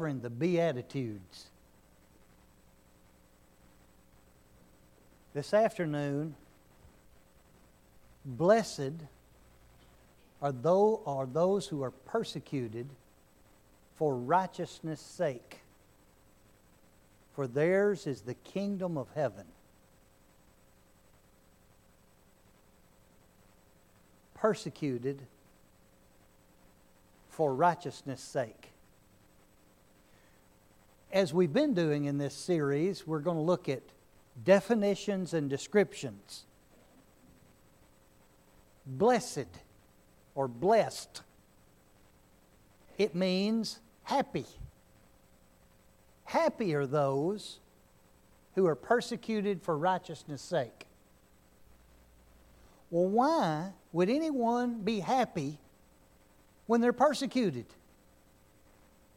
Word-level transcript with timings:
covering 0.00 0.20
the 0.22 0.30
Beatitudes. 0.30 1.48
This 5.34 5.52
afternoon, 5.52 6.34
blessed 8.24 8.94
are 10.40 10.52
those, 10.52 11.00
are 11.04 11.26
those 11.26 11.66
who 11.66 11.82
are 11.82 11.90
persecuted 11.90 12.88
for 13.96 14.16
righteousness' 14.16 15.02
sake, 15.02 15.58
for 17.34 17.46
theirs 17.46 18.06
is 18.06 18.22
the 18.22 18.32
kingdom 18.32 18.96
of 18.96 19.08
heaven. 19.14 19.44
Persecuted 24.32 25.20
for 27.28 27.54
righteousness' 27.54 28.22
sake. 28.22 28.69
As 31.12 31.34
we've 31.34 31.52
been 31.52 31.74
doing 31.74 32.04
in 32.04 32.18
this 32.18 32.34
series, 32.34 33.04
we're 33.04 33.18
going 33.18 33.36
to 33.36 33.42
look 33.42 33.68
at 33.68 33.82
definitions 34.44 35.34
and 35.34 35.50
descriptions. 35.50 36.44
Blessed 38.86 39.48
or 40.36 40.46
blessed, 40.46 41.22
it 42.96 43.16
means 43.16 43.80
happy. 44.04 44.46
Happy 46.24 46.74
are 46.76 46.86
those 46.86 47.58
who 48.54 48.66
are 48.66 48.76
persecuted 48.76 49.62
for 49.62 49.76
righteousness' 49.76 50.40
sake. 50.40 50.86
Well, 52.90 53.08
why 53.08 53.72
would 53.92 54.10
anyone 54.10 54.82
be 54.82 55.00
happy 55.00 55.58
when 56.66 56.80
they're 56.80 56.92
persecuted? 56.92 57.66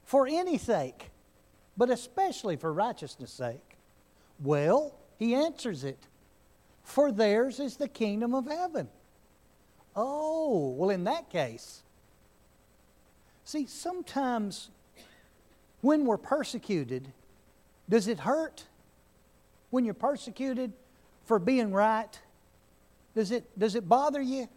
For 0.05 0.27
any 0.27 0.57
sake, 0.57 1.11
but 1.77 1.89
especially 1.89 2.55
for 2.55 2.71
righteousness' 2.71 3.31
sake. 3.31 3.77
Well, 4.41 4.95
he 5.17 5.35
answers 5.35 5.83
it. 5.83 5.99
For 6.83 7.11
theirs 7.11 7.59
is 7.59 7.77
the 7.77 7.87
kingdom 7.87 8.33
of 8.35 8.45
heaven. 8.45 8.89
Oh, 9.95 10.69
well, 10.71 10.89
in 10.89 11.05
that 11.05 11.29
case, 11.29 11.83
see, 13.45 13.67
sometimes 13.67 14.69
when 15.81 16.05
we're 16.05 16.17
persecuted, 16.17 17.11
does 17.89 18.07
it 18.07 18.19
hurt 18.19 18.65
when 19.69 19.85
you're 19.85 19.93
persecuted 19.93 20.73
for 21.25 21.39
being 21.39 21.71
right? 21.71 22.19
Does 23.15 23.31
it, 23.31 23.57
does 23.57 23.75
it 23.75 23.87
bother 23.87 24.21
you? 24.21 24.47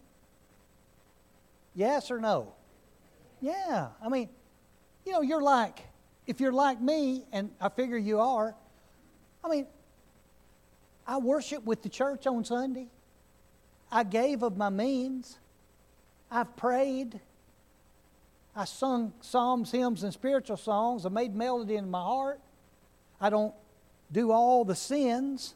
Yes 1.75 2.09
or 2.09 2.19
no? 2.19 2.53
Yeah. 3.41 3.89
I 4.03 4.09
mean, 4.09 4.29
you 5.05 5.11
know, 5.11 5.21
you're 5.21 5.41
like, 5.41 5.83
if 6.27 6.39
you're 6.39 6.53
like 6.53 6.79
me, 6.79 7.23
and 7.31 7.49
I 7.59 7.69
figure 7.69 7.97
you 7.97 8.19
are, 8.19 8.53
I 9.43 9.49
mean, 9.49 9.65
I 11.07 11.17
worship 11.17 11.63
with 11.63 11.81
the 11.81 11.89
church 11.89 12.27
on 12.27 12.43
Sunday. 12.43 12.87
I 13.91 14.03
gave 14.03 14.43
of 14.43 14.57
my 14.57 14.69
means. 14.69 15.39
I've 16.29 16.55
prayed. 16.57 17.19
I 18.55 18.65
sung 18.65 19.13
psalms, 19.21 19.71
hymns, 19.71 20.03
and 20.03 20.13
spiritual 20.13 20.57
songs. 20.57 21.05
I 21.05 21.09
made 21.09 21.33
melody 21.33 21.75
in 21.75 21.89
my 21.89 22.01
heart. 22.01 22.41
I 23.21 23.29
don't 23.29 23.53
do 24.11 24.31
all 24.31 24.65
the 24.65 24.75
sins. 24.75 25.55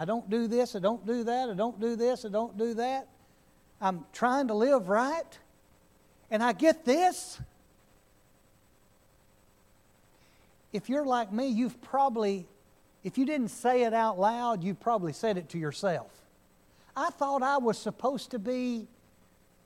I 0.00 0.04
don't 0.04 0.30
do 0.30 0.46
this, 0.46 0.76
I 0.76 0.78
don't 0.78 1.04
do 1.04 1.24
that, 1.24 1.50
I 1.50 1.54
don't 1.54 1.80
do 1.80 1.96
this, 1.96 2.24
I 2.24 2.28
don't 2.28 2.56
do 2.56 2.74
that. 2.74 3.08
I'm 3.80 4.06
trying 4.12 4.46
to 4.46 4.54
live 4.54 4.88
right. 4.88 5.38
And 6.30 6.40
I 6.40 6.52
get 6.52 6.84
this. 6.84 7.40
If 10.72 10.88
you're 10.88 11.04
like 11.04 11.32
me, 11.32 11.48
you've 11.48 11.80
probably 11.80 12.46
if 13.04 13.16
you 13.16 13.24
didn't 13.24 13.48
say 13.48 13.84
it 13.84 13.94
out 13.94 14.18
loud, 14.18 14.64
you 14.64 14.74
probably 14.74 15.12
said 15.12 15.38
it 15.38 15.48
to 15.50 15.58
yourself. 15.58 16.10
I 16.96 17.10
thought 17.10 17.42
I 17.42 17.58
was 17.58 17.78
supposed 17.78 18.32
to 18.32 18.38
be, 18.38 18.88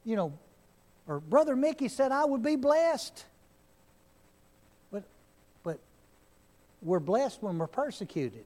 you 0.05 0.17
know, 0.17 0.33
or 1.09 1.21
Brother 1.21 1.57
Mickey 1.57 1.89
said 1.89 2.13
I 2.13 2.25
would 2.25 2.43
be 2.43 2.57
blessed. 2.57 3.25
But, 4.93 5.05
but 5.65 5.79
we're 6.83 7.01
blessed 7.01 7.43
when 7.43 7.59
we're 7.59 7.67
persecuted. 7.67 8.45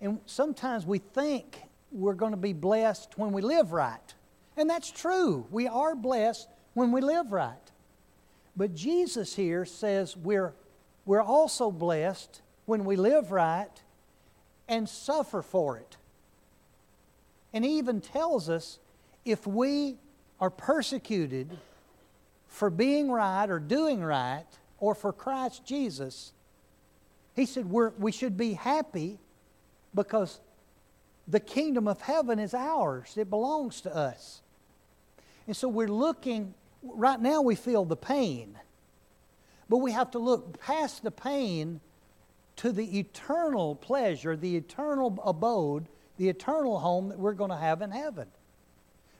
And 0.00 0.18
sometimes 0.26 0.84
we 0.84 0.98
think 0.98 1.62
we're 1.92 2.14
going 2.14 2.32
to 2.32 2.36
be 2.36 2.52
blessed 2.52 3.16
when 3.16 3.32
we 3.32 3.42
live 3.42 3.72
right. 3.72 4.14
And 4.56 4.68
that's 4.68 4.90
true. 4.90 5.46
We 5.50 5.68
are 5.68 5.94
blessed 5.94 6.48
when 6.74 6.90
we 6.90 7.00
live 7.00 7.32
right. 7.32 7.54
But 8.56 8.74
Jesus 8.74 9.34
here 9.34 9.64
says 9.64 10.16
we're, 10.16 10.52
we're 11.06 11.22
also 11.22 11.70
blessed 11.70 12.42
when 12.66 12.84
we 12.84 12.96
live 12.96 13.30
right 13.30 13.70
and 14.68 14.88
suffer 14.88 15.40
for 15.40 15.78
it. 15.78 15.96
And 17.52 17.64
he 17.64 17.78
even 17.78 18.00
tells 18.00 18.50
us 18.50 18.78
if 19.24 19.46
we 19.46 19.96
are 20.40 20.50
persecuted 20.50 21.56
for 22.48 22.68
being 22.68 23.10
right 23.10 23.48
or 23.48 23.58
doing 23.58 24.02
right 24.02 24.44
or 24.78 24.94
for 24.94 25.12
Christ 25.12 25.64
Jesus, 25.64 26.32
he 27.34 27.46
said 27.46 27.70
we 27.70 28.12
should 28.12 28.36
be 28.36 28.54
happy 28.54 29.18
because 29.94 30.40
the 31.28 31.40
kingdom 31.40 31.88
of 31.88 32.00
heaven 32.00 32.38
is 32.38 32.54
ours, 32.54 33.14
it 33.16 33.30
belongs 33.30 33.80
to 33.82 33.94
us. 33.94 34.42
And 35.46 35.56
so 35.56 35.68
we're 35.68 35.88
looking, 35.88 36.54
right 36.82 37.20
now 37.20 37.42
we 37.42 37.54
feel 37.54 37.84
the 37.84 37.96
pain, 37.96 38.58
but 39.68 39.78
we 39.78 39.92
have 39.92 40.10
to 40.12 40.18
look 40.18 40.60
past 40.60 41.02
the 41.02 41.10
pain 41.10 41.80
to 42.56 42.72
the 42.72 42.98
eternal 42.98 43.74
pleasure, 43.74 44.36
the 44.36 44.56
eternal 44.56 45.20
abode, 45.24 45.86
the 46.16 46.28
eternal 46.28 46.78
home 46.78 47.08
that 47.08 47.18
we're 47.18 47.34
going 47.34 47.50
to 47.50 47.56
have 47.56 47.82
in 47.82 47.90
heaven. 47.90 48.28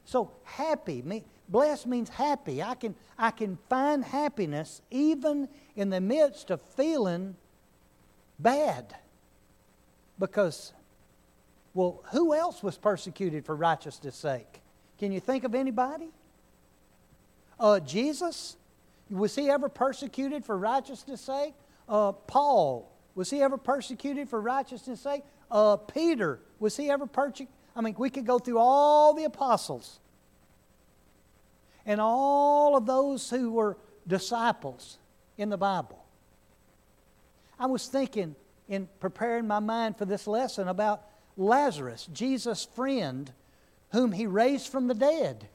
So 0.04 0.30
happy, 0.44 1.24
blessed 1.48 1.86
means 1.86 2.08
happy. 2.08 2.62
I 2.62 2.74
can, 2.74 2.94
I 3.18 3.32
can 3.32 3.58
find 3.68 4.04
happiness 4.04 4.80
even 4.90 5.48
in 5.74 5.90
the 5.90 6.00
midst 6.00 6.50
of 6.50 6.60
feeling 6.76 7.36
bad. 8.38 8.94
Because, 10.18 10.72
well, 11.74 12.02
who 12.12 12.34
else 12.34 12.62
was 12.62 12.78
persecuted 12.78 13.44
for 13.44 13.54
righteousness' 13.54 14.16
sake? 14.16 14.62
Can 14.98 15.12
you 15.12 15.20
think 15.20 15.44
of 15.44 15.54
anybody? 15.54 16.08
Uh, 17.58 17.80
Jesus? 17.80 18.56
Was 19.10 19.34
he 19.34 19.48
ever 19.50 19.68
persecuted 19.68 20.44
for 20.44 20.56
righteousness' 20.56 21.20
sake? 21.20 21.54
Uh, 21.88 22.12
Paul 22.12 22.96
was 23.16 23.30
he 23.30 23.42
ever 23.42 23.56
persecuted 23.56 24.28
for 24.28 24.40
righteousness' 24.40 25.00
sake? 25.00 25.24
Uh, 25.50 25.76
Peter, 25.76 26.38
was 26.60 26.76
he 26.76 26.90
ever 26.90 27.06
persecuted? 27.06 27.52
I 27.74 27.80
mean, 27.80 27.94
we 27.98 28.10
could 28.10 28.26
go 28.26 28.38
through 28.38 28.58
all 28.58 29.14
the 29.14 29.24
apostles 29.24 29.98
and 31.86 31.98
all 31.98 32.76
of 32.76 32.84
those 32.84 33.28
who 33.30 33.52
were 33.52 33.78
disciples 34.06 34.98
in 35.38 35.48
the 35.48 35.56
Bible. 35.56 36.04
I 37.58 37.66
was 37.66 37.86
thinking 37.86 38.36
in 38.68 38.86
preparing 39.00 39.46
my 39.46 39.60
mind 39.60 39.96
for 39.96 40.04
this 40.04 40.26
lesson 40.26 40.68
about 40.68 41.02
Lazarus, 41.38 42.08
Jesus' 42.12 42.66
friend, 42.66 43.32
whom 43.92 44.12
he 44.12 44.26
raised 44.26 44.68
from 44.68 44.88
the 44.88 44.94
dead. 44.94 45.48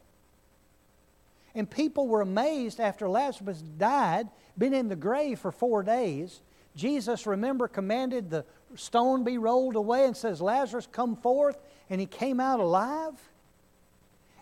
And 1.53 1.69
people 1.69 2.07
were 2.07 2.21
amazed 2.21 2.79
after 2.79 3.09
Lazarus 3.09 3.61
died, 3.61 4.29
been 4.57 4.73
in 4.73 4.87
the 4.87 4.95
grave 4.95 5.39
for 5.39 5.51
four 5.51 5.83
days. 5.83 6.41
Jesus, 6.75 7.27
remember, 7.27 7.67
commanded 7.67 8.29
the 8.29 8.45
stone 8.75 9.23
be 9.23 9.37
rolled 9.37 9.75
away 9.75 10.05
and 10.05 10.15
says, 10.15 10.41
Lazarus, 10.41 10.87
come 10.89 11.15
forth. 11.15 11.57
And 11.89 11.99
he 11.99 12.07
came 12.07 12.39
out 12.39 12.59
alive. 12.59 13.13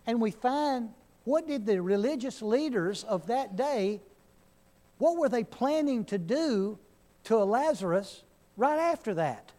And 0.06 0.22
we 0.22 0.32
find 0.32 0.90
what 1.24 1.48
did 1.48 1.66
the 1.66 1.82
religious 1.82 2.42
leaders 2.42 3.04
of 3.04 3.28
that 3.28 3.56
day, 3.56 4.02
what 4.98 5.18
were 5.18 5.30
they 5.30 5.44
planning 5.44 6.06
to 6.06 6.18
do 6.18 6.78
to 7.26 7.38
Lazarus 7.38 8.24
right 8.58 8.80
after 8.80 9.16
that? 9.16 9.52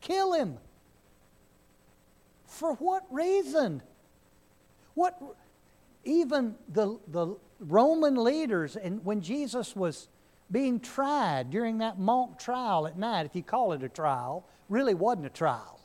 Kill 0.00 0.32
him. 0.34 0.58
For 2.46 2.74
what 2.74 3.04
reason? 3.10 3.82
What 4.94 5.20
even 6.04 6.54
the, 6.68 6.98
the 7.08 7.36
Roman 7.60 8.16
leaders, 8.16 8.76
and 8.76 9.04
when 9.04 9.20
Jesus 9.20 9.74
was 9.74 10.08
being 10.50 10.80
tried 10.80 11.50
during 11.50 11.78
that 11.78 11.98
mock 11.98 12.38
trial 12.38 12.86
at 12.86 12.98
night, 12.98 13.26
if 13.26 13.34
you 13.34 13.42
call 13.42 13.72
it 13.72 13.82
a 13.82 13.88
trial, 13.88 14.46
really 14.68 14.94
wasn't 14.94 15.26
a 15.26 15.30
trial. 15.30 15.80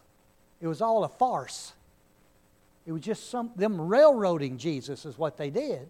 It 0.62 0.68
was 0.68 0.82
all 0.82 1.04
a 1.04 1.10
farce. 1.10 1.74
It 2.86 2.92
was 2.92 3.02
just 3.02 3.30
some 3.30 3.52
them 3.56 3.80
railroading 3.80 4.58
Jesus 4.58 5.06
is 5.06 5.18
what 5.18 5.38
they 5.38 5.50
did. 5.50 5.90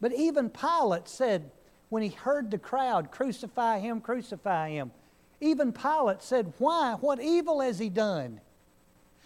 But 0.00 0.12
even 0.14 0.50
Pilate 0.50 1.08
said 1.08 1.50
when 1.88 2.02
he 2.02 2.08
heard 2.08 2.50
the 2.50 2.58
crowd, 2.58 3.10
crucify 3.10 3.80
him, 3.80 4.00
crucify 4.00 4.70
him. 4.70 4.92
Even 5.40 5.72
Pilate 5.72 6.22
said, 6.22 6.52
Why? 6.58 6.96
What 7.00 7.20
evil 7.20 7.60
has 7.60 7.78
he 7.78 7.88
done? 7.88 8.40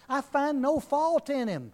I 0.09 0.21
find 0.21 0.61
no 0.61 0.81
fault 0.81 1.31
in 1.31 1.47
him. 1.47 1.73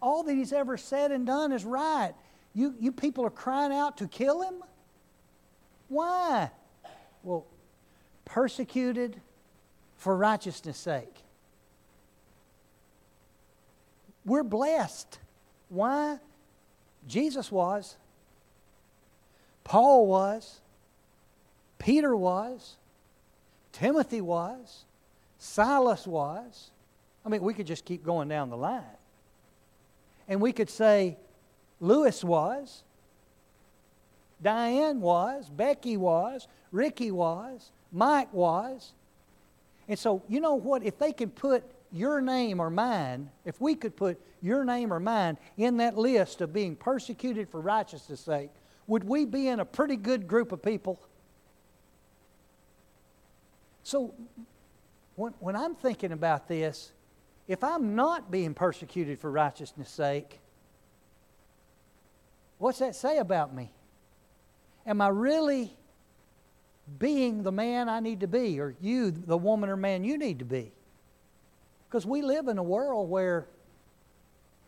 All 0.00 0.22
that 0.24 0.34
he's 0.34 0.52
ever 0.52 0.76
said 0.76 1.12
and 1.12 1.26
done 1.26 1.52
is 1.52 1.64
right. 1.64 2.12
You, 2.54 2.74
you 2.78 2.92
people 2.92 3.24
are 3.24 3.30
crying 3.30 3.72
out 3.72 3.98
to 3.98 4.08
kill 4.08 4.42
him? 4.42 4.62
Why? 5.88 6.50
Well, 7.22 7.46
persecuted 8.24 9.20
for 9.96 10.16
righteousness' 10.16 10.78
sake. 10.78 11.22
We're 14.24 14.42
blessed. 14.42 15.18
Why? 15.68 16.18
Jesus 17.06 17.50
was. 17.50 17.96
Paul 19.64 20.06
was. 20.06 20.60
Peter 21.78 22.16
was. 22.16 22.76
Timothy 23.72 24.20
was. 24.20 24.84
Silas 25.38 26.06
was. 26.06 26.70
I 27.24 27.28
mean, 27.28 27.42
we 27.42 27.54
could 27.54 27.66
just 27.66 27.84
keep 27.84 28.04
going 28.04 28.28
down 28.28 28.50
the 28.50 28.56
line. 28.56 28.82
And 30.28 30.40
we 30.40 30.52
could 30.52 30.70
say, 30.70 31.16
Lewis 31.80 32.24
was. 32.24 32.82
Diane 34.42 35.00
was. 35.00 35.48
Becky 35.48 35.96
was. 35.96 36.48
Ricky 36.72 37.10
was. 37.10 37.70
Mike 37.92 38.32
was. 38.32 38.92
And 39.88 39.98
so, 39.98 40.22
you 40.28 40.40
know 40.40 40.54
what? 40.54 40.82
If 40.82 40.98
they 40.98 41.12
can 41.12 41.30
put 41.30 41.64
your 41.92 42.20
name 42.20 42.60
or 42.60 42.70
mine, 42.70 43.30
if 43.44 43.60
we 43.60 43.74
could 43.74 43.96
put 43.96 44.20
your 44.42 44.64
name 44.64 44.92
or 44.92 45.00
mine 45.00 45.38
in 45.56 45.76
that 45.78 45.96
list 45.96 46.40
of 46.40 46.52
being 46.52 46.76
persecuted 46.76 47.48
for 47.48 47.60
righteousness' 47.60 48.20
sake, 48.20 48.50
would 48.86 49.04
we 49.04 49.24
be 49.24 49.48
in 49.48 49.60
a 49.60 49.64
pretty 49.64 49.96
good 49.96 50.26
group 50.26 50.52
of 50.52 50.62
people? 50.62 51.00
So, 53.82 54.14
when, 55.14 55.32
when 55.38 55.56
I'm 55.56 55.74
thinking 55.74 56.12
about 56.12 56.48
this, 56.48 56.92
if 57.48 57.62
I'm 57.62 57.94
not 57.94 58.30
being 58.30 58.54
persecuted 58.54 59.18
for 59.18 59.30
righteousness' 59.30 59.90
sake, 59.90 60.40
what's 62.58 62.78
that 62.78 62.94
say 62.94 63.18
about 63.18 63.54
me? 63.54 63.72
Am 64.86 65.00
I 65.00 65.08
really 65.08 65.76
being 66.98 67.42
the 67.42 67.52
man 67.52 67.88
I 67.88 68.00
need 68.00 68.20
to 68.20 68.28
be, 68.28 68.60
or 68.60 68.76
you, 68.80 69.10
the 69.10 69.36
woman 69.36 69.68
or 69.68 69.76
man 69.76 70.04
you 70.04 70.16
need 70.16 70.38
to 70.38 70.44
be? 70.44 70.72
Because 71.88 72.06
we 72.06 72.22
live 72.22 72.48
in 72.48 72.58
a 72.58 72.62
world 72.62 73.10
where 73.10 73.48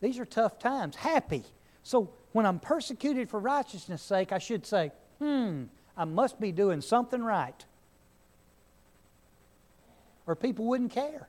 these 0.01 0.19
are 0.19 0.25
tough 0.25 0.59
times. 0.59 0.95
Happy. 0.95 1.43
So 1.83 2.11
when 2.33 2.45
I'm 2.45 2.59
persecuted 2.59 3.29
for 3.29 3.39
righteousness' 3.39 4.01
sake, 4.01 4.31
I 4.31 4.39
should 4.39 4.65
say, 4.65 4.91
hmm, 5.19 5.63
I 5.95 6.05
must 6.05 6.39
be 6.39 6.51
doing 6.51 6.81
something 6.81 7.23
right. 7.23 7.65
Or 10.27 10.35
people 10.35 10.65
wouldn't 10.65 10.91
care. 10.91 11.28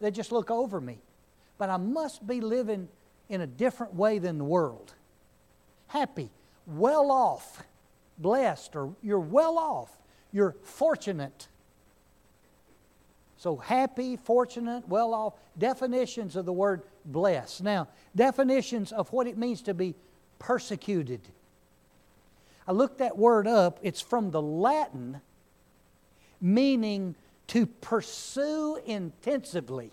They'd 0.00 0.14
just 0.14 0.32
look 0.32 0.50
over 0.50 0.80
me. 0.80 0.98
But 1.58 1.70
I 1.70 1.76
must 1.76 2.26
be 2.26 2.40
living 2.40 2.88
in 3.28 3.40
a 3.40 3.46
different 3.46 3.94
way 3.94 4.18
than 4.18 4.38
the 4.38 4.44
world. 4.44 4.92
Happy, 5.86 6.30
well 6.66 7.10
off, 7.10 7.62
blessed, 8.18 8.74
or 8.76 8.94
you're 9.02 9.20
well 9.20 9.58
off, 9.58 9.90
you're 10.32 10.56
fortunate. 10.62 11.48
So, 13.36 13.56
happy, 13.56 14.16
fortunate, 14.16 14.88
well 14.88 15.14
off, 15.14 15.34
definitions 15.58 16.34
of 16.34 16.44
the 16.44 16.52
word 16.52 16.82
blessed. 17.04 17.62
Now, 17.62 17.88
definitions 18.16 18.90
of 18.92 19.12
what 19.12 19.26
it 19.26 19.36
means 19.36 19.62
to 19.62 19.74
be 19.74 19.94
persecuted. 20.38 21.20
I 22.66 22.72
looked 22.72 22.98
that 22.98 23.18
word 23.18 23.46
up. 23.46 23.78
It's 23.82 24.00
from 24.00 24.30
the 24.30 24.40
Latin 24.40 25.20
meaning 26.44 27.14
to 27.48 27.66
pursue 27.66 28.76
intensively. 28.86 29.90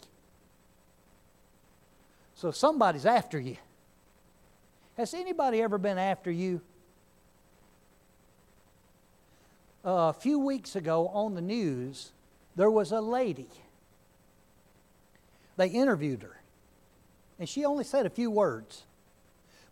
So 2.36 2.52
somebody's 2.52 3.06
after 3.06 3.40
you. 3.40 3.58
Has 4.98 5.14
anybody 5.14 5.62
ever 5.62 5.78
been 5.78 5.98
after 5.98 6.32
you? 6.32 6.62
Uh, 9.84 10.10
a 10.10 10.14
few 10.14 10.40
weeks 10.40 10.76
ago 10.76 11.08
on 11.08 11.34
the 11.34 11.42
news, 11.42 12.12
there 12.56 12.70
was 12.70 12.92
a 12.92 13.02
lady. 13.02 13.50
They 15.58 15.68
interviewed 15.68 16.22
her, 16.24 16.40
and 17.40 17.48
she 17.48 17.66
only 17.66 17.84
said 17.84 18.06
a 18.06 18.10
few 18.10 18.30
words. 18.30 18.84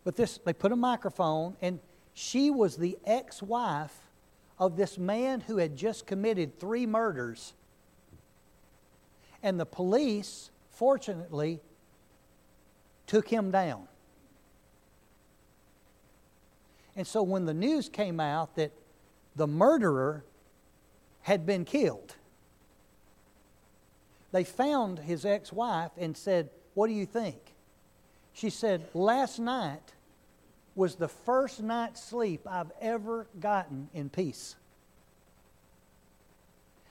But 0.04 0.16
this, 0.16 0.38
they 0.44 0.52
put 0.52 0.72
a 0.72 0.76
microphone, 0.76 1.56
and 1.60 1.78
she 2.14 2.50
was 2.50 2.76
the 2.76 2.98
ex 3.04 3.42
wife 3.42 3.96
of 4.58 4.76
this 4.76 4.98
man 4.98 5.40
who 5.40 5.58
had 5.58 5.76
just 5.76 6.06
committed 6.06 6.58
three 6.58 6.86
murders. 6.86 7.54
And 9.42 9.58
the 9.58 9.66
police, 9.66 10.50
fortunately, 10.70 11.60
took 13.06 13.28
him 13.28 13.50
down. 13.50 13.88
And 16.96 17.06
so 17.06 17.22
when 17.22 17.46
the 17.46 17.54
news 17.54 17.88
came 17.88 18.20
out 18.20 18.56
that 18.56 18.72
the 19.36 19.46
murderer 19.46 20.24
had 21.22 21.46
been 21.46 21.64
killed, 21.64 22.14
they 24.32 24.44
found 24.44 24.98
his 24.98 25.24
ex 25.24 25.52
wife 25.52 25.90
and 25.96 26.16
said, 26.16 26.50
What 26.74 26.86
do 26.86 26.92
you 26.92 27.06
think? 27.06 27.54
She 28.32 28.50
said, 28.50 28.86
Last 28.94 29.38
night 29.38 29.94
was 30.74 30.94
the 30.94 31.08
first 31.08 31.62
night's 31.62 32.02
sleep 32.02 32.46
I've 32.48 32.70
ever 32.80 33.26
gotten 33.38 33.88
in 33.92 34.08
peace. 34.08 34.54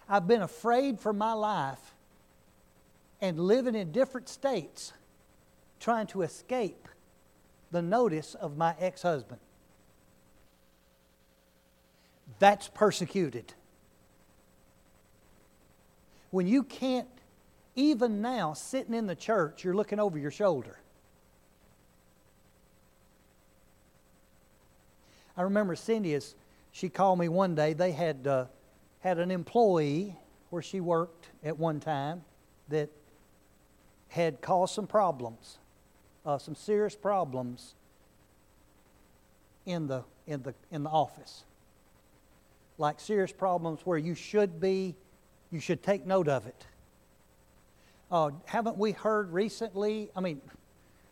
I've 0.08 0.28
been 0.28 0.42
afraid 0.42 1.00
for 1.00 1.14
my 1.14 1.34
life 1.34 1.94
and 3.22 3.40
living 3.40 3.76
in 3.76 3.92
different 3.92 4.30
states 4.30 4.94
trying 5.80 6.08
to 6.08 6.22
escape 6.22 6.88
the 7.72 7.82
notice 7.82 8.36
of 8.36 8.58
my 8.58 8.76
ex 8.80 9.02
husband. 9.02 9.40
That's 12.40 12.70
persecuted. 12.70 13.54
When 16.32 16.48
you 16.48 16.64
can't 16.64 17.08
even 17.76 18.22
now, 18.22 18.54
sitting 18.54 18.94
in 18.94 19.08
the 19.08 19.16
church, 19.16 19.64
you're 19.64 19.74
looking 19.74 20.00
over 20.00 20.18
your 20.18 20.32
shoulder. 20.32 20.80
I 25.36 25.44
remember 25.44 25.76
Cindy, 25.76 26.14
as 26.14 26.36
she 26.72 26.90
called 26.90 27.20
me 27.20 27.30
one 27.30 27.56
day, 27.56 27.74
they 27.74 27.92
had, 27.92 28.28
uh, 28.28 28.46
had 29.00 29.18
an 29.18 29.32
employee 29.32 30.16
where 30.50 30.62
she 30.62 30.82
worked 30.82 31.30
at 31.44 31.58
one 31.58 31.80
time 31.80 32.24
that 32.68 32.90
had 34.10 34.42
caused 34.42 34.76
some 34.76 34.88
problems, 34.88 35.58
uh, 36.26 36.38
some 36.38 36.56
serious 36.56 36.96
problems 36.96 37.76
in 39.66 39.88
the, 39.88 40.04
in, 40.28 40.42
the, 40.44 40.54
in 40.72 40.84
the 40.84 40.90
office. 40.90 41.46
Like 42.78 43.00
serious 43.00 43.32
problems 43.32 43.82
where 43.86 43.98
you 43.98 44.16
should 44.16 44.60
be, 44.60 44.96
you 45.52 45.60
should 45.60 45.84
take 45.84 46.06
note 46.06 46.28
of 46.28 46.48
it. 46.48 46.66
Uh, 48.12 48.32
haven't 48.46 48.78
we 48.78 48.92
heard 48.92 49.32
recently? 49.32 50.10
I 50.16 50.22
mean, 50.22 50.42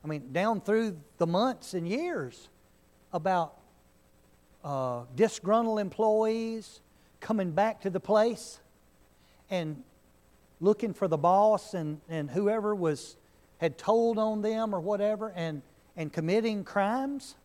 I 0.03 0.07
mean, 0.07 0.31
down 0.31 0.62
through 0.62 0.98
the 1.17 1.27
months 1.27 1.74
and 1.74 1.88
years 1.88 2.50
about 3.13 3.55
uh, 4.63 5.03
disgruntled 5.15 5.79
employees 5.79 6.81
coming 7.19 7.51
back 7.51 7.81
to 7.81 7.89
the 7.89 8.00
place 8.00 8.60
and 9.50 9.83
looking 10.59 10.93
for 10.93 11.07
the 11.07 11.17
boss 11.17 11.73
and, 11.73 12.01
and 12.09 12.29
whoever 12.29 12.73
was 12.73 13.15
had 13.59 13.77
told 13.77 14.17
on 14.17 14.41
them 14.41 14.73
or 14.73 14.79
whatever 14.79 15.31
and, 15.35 15.61
and 15.95 16.11
committing 16.11 16.63
crimes. 16.63 17.35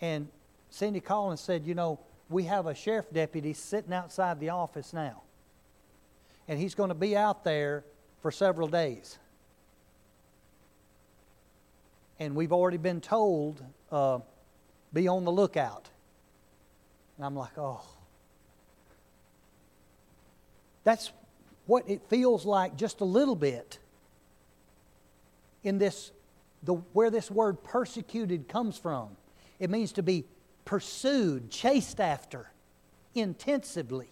And 0.00 0.28
Cindy 0.70 1.02
and 1.08 1.38
said, 1.38 1.66
You 1.66 1.74
know, 1.74 2.00
we 2.28 2.44
have 2.44 2.66
a 2.66 2.74
sheriff 2.74 3.06
deputy 3.12 3.52
sitting 3.52 3.92
outside 3.92 4.40
the 4.40 4.50
office 4.50 4.92
now 4.92 5.22
and 6.48 6.58
he's 6.58 6.74
going 6.74 6.88
to 6.88 6.94
be 6.94 7.16
out 7.16 7.44
there 7.44 7.84
for 8.20 8.30
several 8.30 8.68
days. 8.68 9.18
And 12.18 12.34
we've 12.34 12.52
already 12.52 12.76
been 12.76 13.00
told, 13.00 13.64
uh, 13.90 14.18
be 14.92 15.08
on 15.08 15.24
the 15.24 15.32
lookout. 15.32 15.88
And 17.16 17.26
I'm 17.26 17.34
like, 17.34 17.56
oh. 17.58 17.82
That's 20.84 21.12
what 21.66 21.88
it 21.88 22.02
feels 22.08 22.44
like 22.44 22.76
just 22.76 23.00
a 23.00 23.04
little 23.04 23.36
bit 23.36 23.78
in 25.62 25.78
this, 25.78 26.10
the, 26.62 26.74
where 26.74 27.10
this 27.10 27.30
word 27.30 27.62
persecuted 27.62 28.48
comes 28.48 28.76
from. 28.76 29.10
It 29.60 29.70
means 29.70 29.92
to 29.92 30.02
be 30.02 30.24
pursued, 30.64 31.50
chased 31.50 32.00
after, 32.00 32.50
intensively 33.14 34.08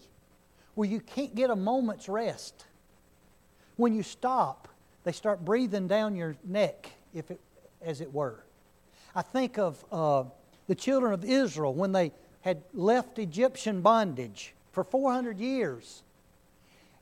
where 0.75 0.89
you 0.89 1.01
can't 1.01 1.35
get 1.35 1.51
a 1.51 1.57
moment's 1.57 2.09
rest. 2.09 2.65
When 3.77 3.95
you 3.95 4.03
stop, 4.03 4.69
they 5.05 5.13
start 5.13 5.45
breathing 5.45 5.89
down 5.89 6.15
your 6.15 6.37
neck, 6.45 6.91
if 7.13 7.31
it, 7.31 7.41
as 7.83 8.01
it 8.01 8.13
were. 8.13 8.45
I 9.15 9.23
think 9.23 9.59
of 9.59 9.85
uh, 9.91 10.25
the 10.69 10.75
children 10.75 11.13
of 11.13 11.25
Israel 11.25 11.75
when 11.75 11.93
they 11.93 12.13
had 12.43 12.63
left 12.73 13.19
Egyptian 13.19 13.81
bondage 13.81 14.55
for 14.73 14.85
400 14.85 15.39
years 15.39 16.03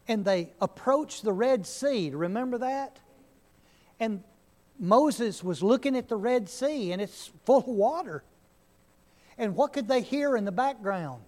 and 0.08 0.24
they 0.24 0.50
approached 0.60 1.22
the 1.22 1.32
Red 1.32 1.66
Sea. 1.66 2.10
Remember 2.10 2.58
that? 2.58 2.98
And 4.00 4.24
Moses 4.78 5.44
was 5.44 5.62
looking 5.62 5.96
at 5.96 6.08
the 6.08 6.16
Red 6.16 6.48
Sea 6.48 6.92
and 6.92 7.02
it's 7.02 7.30
full 7.44 7.58
of 7.58 7.66
water. 7.66 8.24
And 9.36 9.54
what 9.54 9.72
could 9.72 9.86
they 9.86 10.00
hear 10.00 10.36
in 10.36 10.44
the 10.44 10.52
background? 10.52 11.22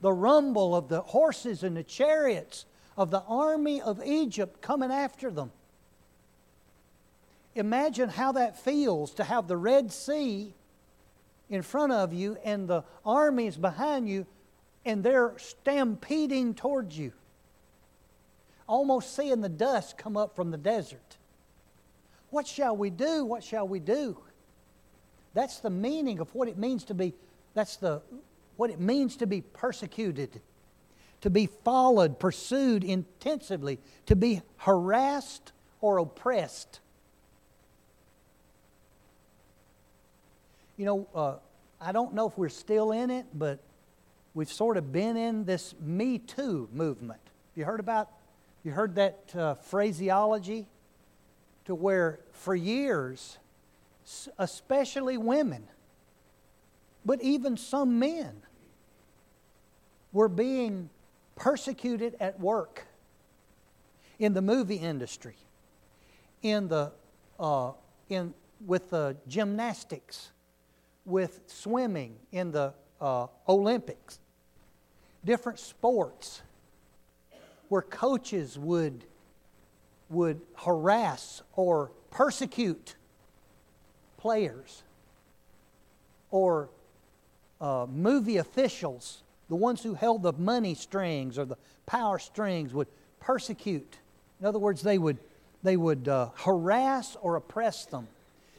The 0.00 0.12
rumble 0.12 0.74
of 0.74 0.88
the 0.88 1.02
horses 1.02 1.62
and 1.62 1.76
the 1.76 1.84
chariots 1.84 2.64
of 2.96 3.10
the 3.10 3.22
army 3.22 3.82
of 3.82 4.02
Egypt 4.04 4.62
coming 4.62 4.90
after 4.90 5.30
them. 5.30 5.52
Imagine 7.54 8.08
how 8.08 8.32
that 8.32 8.58
feels 8.58 9.14
to 9.14 9.24
have 9.24 9.48
the 9.48 9.56
Red 9.56 9.92
Sea 9.92 10.54
in 11.48 11.62
front 11.62 11.92
of 11.92 12.12
you 12.12 12.36
and 12.44 12.68
the 12.68 12.84
armies 13.04 13.56
behind 13.56 14.08
you, 14.08 14.26
and 14.84 15.02
they're 15.02 15.34
stampeding 15.38 16.54
towards 16.54 16.98
you. 16.98 17.12
Almost 18.66 19.14
seeing 19.14 19.40
the 19.40 19.48
dust 19.48 19.96
come 19.96 20.16
up 20.16 20.34
from 20.34 20.50
the 20.50 20.56
desert. 20.56 21.16
What 22.30 22.46
shall 22.46 22.76
we 22.76 22.90
do? 22.90 23.24
What 23.24 23.44
shall 23.44 23.66
we 23.66 23.78
do? 23.78 24.18
That's 25.34 25.58
the 25.60 25.70
meaning 25.70 26.18
of 26.18 26.34
what 26.34 26.48
it 26.48 26.58
means 26.58 26.84
to 26.84 26.94
be, 26.94 27.14
that's 27.54 27.76
the, 27.76 28.02
what 28.56 28.70
it 28.70 28.80
means 28.80 29.16
to 29.16 29.26
be 29.26 29.42
persecuted, 29.42 30.40
to 31.20 31.30
be 31.30 31.46
followed, 31.46 32.18
pursued 32.18 32.82
intensively, 32.82 33.78
to 34.06 34.16
be 34.16 34.42
harassed 34.56 35.52
or 35.80 35.98
oppressed. 35.98 36.80
You 40.76 40.86
know, 40.86 41.08
uh, 41.14 41.34
I 41.80 41.92
don't 41.92 42.14
know 42.14 42.26
if 42.28 42.36
we're 42.36 42.48
still 42.48 42.92
in 42.92 43.10
it, 43.10 43.26
but 43.32 43.60
we've 44.34 44.52
sort 44.52 44.76
of 44.76 44.92
been 44.92 45.16
in 45.16 45.44
this 45.44 45.74
Me 45.80 46.18
Too 46.18 46.68
movement. 46.72 47.20
You 47.54 47.64
heard 47.64 47.80
about, 47.80 48.10
you 48.66 48.72
heard 48.72 48.96
that 48.96 49.32
uh, 49.36 49.54
phraseology? 49.54 50.66
To 51.66 51.74
where 51.74 52.20
for 52.32 52.54
years, 52.54 53.38
especially 54.38 55.16
women, 55.16 55.64
but 57.04 57.22
even 57.22 57.56
some 57.56 57.98
men, 57.98 58.42
were 60.12 60.28
being 60.28 60.90
persecuted 61.34 62.16
at 62.20 62.38
work, 62.38 62.86
in 64.18 64.32
the 64.32 64.42
movie 64.42 64.76
industry, 64.76 65.36
in 66.42 66.68
the, 66.68 66.92
uh, 67.38 67.72
in, 68.08 68.32
with 68.64 68.90
the 68.90 69.16
gymnastics, 69.28 70.30
with 71.04 71.40
swimming 71.46 72.16
in 72.32 72.52
the 72.52 72.72
uh, 73.00 73.26
Olympics, 73.48 74.18
different 75.24 75.58
sports 75.58 76.42
where 77.68 77.82
coaches 77.82 78.58
would, 78.58 79.04
would 80.08 80.40
harass 80.56 81.42
or 81.54 81.90
persecute 82.10 82.94
players 84.16 84.82
or 86.30 86.68
uh, 87.60 87.86
movie 87.88 88.36
officials, 88.36 89.22
the 89.48 89.56
ones 89.56 89.82
who 89.82 89.94
held 89.94 90.22
the 90.22 90.32
money 90.32 90.74
strings 90.74 91.38
or 91.38 91.44
the 91.44 91.56
power 91.86 92.18
strings, 92.18 92.74
would 92.74 92.88
persecute. 93.20 93.98
In 94.40 94.46
other 94.46 94.58
words, 94.58 94.82
they 94.82 94.98
would, 94.98 95.18
they 95.62 95.76
would 95.76 96.08
uh, 96.08 96.30
harass 96.34 97.16
or 97.22 97.36
oppress 97.36 97.86
them. 97.86 98.08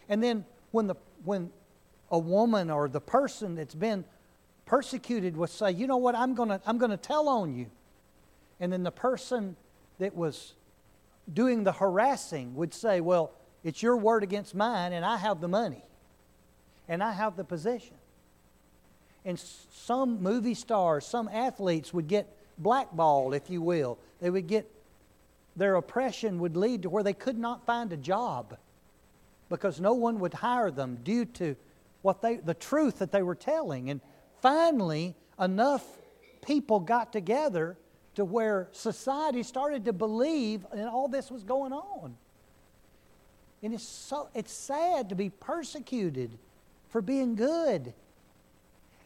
And 0.09 0.23
then 0.23 0.45
when, 0.71 0.87
the, 0.87 0.95
when 1.23 1.51
a 2.09 2.19
woman 2.19 2.69
or 2.69 2.87
the 2.87 3.01
person 3.01 3.55
that's 3.55 3.75
been 3.75 4.05
persecuted 4.65 5.35
would 5.37 5.49
say, 5.49 5.71
You 5.71 5.87
know 5.87 5.97
what, 5.97 6.15
I'm 6.15 6.35
going 6.35 6.49
to 6.49 6.61
I'm 6.65 6.77
going 6.77 6.91
to 6.91 6.97
tell 6.97 7.27
on 7.29 7.55
you. 7.55 7.67
And 8.59 8.71
then 8.71 8.83
the 8.83 8.91
person 8.91 9.55
that 9.99 10.15
was 10.15 10.53
doing 11.31 11.63
the 11.63 11.71
harassing 11.71 12.55
would 12.55 12.73
say, 12.73 13.01
Well, 13.01 13.31
it's 13.63 13.83
your 13.83 13.97
word 13.97 14.23
against 14.23 14.55
mine, 14.55 14.93
and 14.93 15.03
I 15.03 15.17
have 15.17 15.41
the 15.41 15.47
money, 15.47 15.83
and 16.87 17.03
I 17.03 17.11
have 17.11 17.35
the 17.35 17.43
position. 17.43 17.95
And 19.25 19.37
some 19.37 20.21
movie 20.21 20.53
stars, 20.53 21.05
some 21.05 21.27
athletes 21.27 21.93
would 21.93 22.07
get 22.07 22.33
blackballed, 22.57 23.35
if 23.35 23.49
you 23.49 23.61
will. 23.61 23.97
They 24.21 24.29
would 24.29 24.47
get, 24.47 24.71
their 25.55 25.75
oppression 25.75 26.39
would 26.39 26.55
lead 26.55 26.83
to 26.83 26.89
where 26.89 27.03
they 27.03 27.13
could 27.13 27.37
not 27.37 27.65
find 27.65 27.91
a 27.91 27.97
job 27.97 28.57
because 29.49 29.81
no 29.81 29.93
one 29.93 30.19
would 30.19 30.33
hire 30.33 30.71
them 30.71 30.99
due 31.03 31.25
to 31.25 31.55
what 32.01 32.21
they, 32.21 32.37
the 32.37 32.53
truth 32.53 32.99
that 32.99 33.11
they 33.11 33.21
were 33.21 33.35
telling. 33.35 33.89
And 33.89 33.99
finally, 34.41 35.15
enough 35.39 35.85
people 36.41 36.79
got 36.79 37.11
together 37.11 37.75
to 38.17 38.25
where 38.25 38.67
society 38.71 39.43
started 39.43 39.85
to 39.85 39.93
believe 39.93 40.65
and 40.71 40.89
all 40.89 41.07
this 41.07 41.29
was 41.29 41.43
going 41.43 41.71
on. 41.71 42.17
And 43.61 43.75
it's, 43.75 43.83
so, 43.83 44.27
it's 44.33 44.51
sad 44.51 45.09
to 45.09 45.15
be 45.15 45.29
persecuted 45.29 46.35
for 46.89 46.99
being 46.99 47.35
good. 47.35 47.93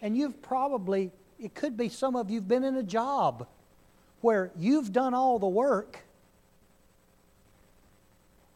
And 0.02 0.16
you've 0.16 0.42
probably, 0.42 1.12
it 1.42 1.54
could 1.54 1.76
be 1.76 1.90
some 1.90 2.16
of 2.16 2.30
you've 2.30 2.48
been 2.48 2.64
in 2.64 2.78
a 2.78 2.84
job 2.84 3.48
where 4.22 4.50
you've 4.58 4.94
done 4.94 5.14
all 5.14 5.40
the 5.40 5.48
work 5.48 6.00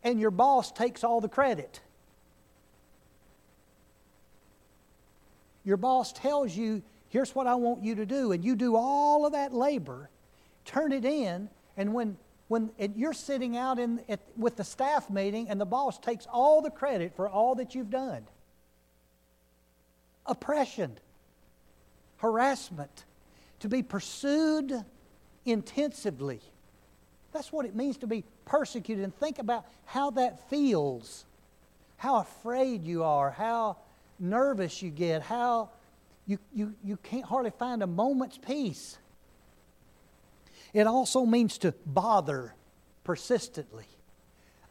and 0.05 0.21
your 0.21 0.31
boss 0.31 0.71
takes 0.71 1.03
all 1.03 1.19
the 1.19 1.27
credit. 1.27 1.81
Your 5.65 5.75
boss 5.75 6.13
tells 6.13 6.55
you, 6.55 6.81
here's 7.09 7.35
what 7.35 7.45
I 7.45 7.55
want 7.55 7.83
you 7.83 7.95
to 7.95 8.05
do, 8.05 8.31
and 8.31 8.41
you 8.45 8.55
do 8.55 8.77
all 8.77 9.25
of 9.25 9.33
that 9.33 9.53
labor, 9.53 10.09
turn 10.65 10.91
it 10.91 11.05
in, 11.05 11.49
and 11.77 11.93
when 11.93 12.17
when 12.47 12.69
you're 12.95 13.13
sitting 13.13 13.57
out 13.57 13.79
in, 13.79 14.01
at, 14.07 14.19
with 14.37 14.55
the 14.55 14.63
staff 14.63 15.09
meeting 15.09 15.49
and 15.49 15.59
the 15.59 15.65
boss 15.65 15.97
takes 15.97 16.27
all 16.31 16.61
the 16.61 16.69
credit 16.69 17.15
for 17.15 17.27
all 17.27 17.55
that 17.55 17.73
you've 17.73 17.89
done. 17.89 18.23
Oppression, 20.27 20.97
harassment, 22.17 23.05
to 23.61 23.69
be 23.69 23.81
pursued 23.81 24.71
intensively. 25.45 26.39
That's 27.33 27.51
what 27.51 27.65
it 27.65 27.75
means 27.75 27.97
to 27.97 28.07
be 28.07 28.23
persecuted. 28.45 29.03
And 29.03 29.15
think 29.15 29.39
about 29.39 29.65
how 29.85 30.11
that 30.11 30.47
feels, 30.49 31.25
how 31.97 32.17
afraid 32.17 32.83
you 32.83 33.03
are, 33.03 33.31
how 33.31 33.77
nervous 34.19 34.81
you 34.81 34.91
get, 34.91 35.23
how 35.23 35.69
you, 36.27 36.37
you, 36.53 36.75
you 36.83 36.97
can't 36.97 37.25
hardly 37.25 37.51
find 37.51 37.81
a 37.81 37.87
moment's 37.87 38.37
peace. 38.37 38.97
It 40.75 40.87
also 40.87 41.25
means 41.25 41.57
to 41.59 41.73
bother 41.85 42.53
persistently. 43.05 43.85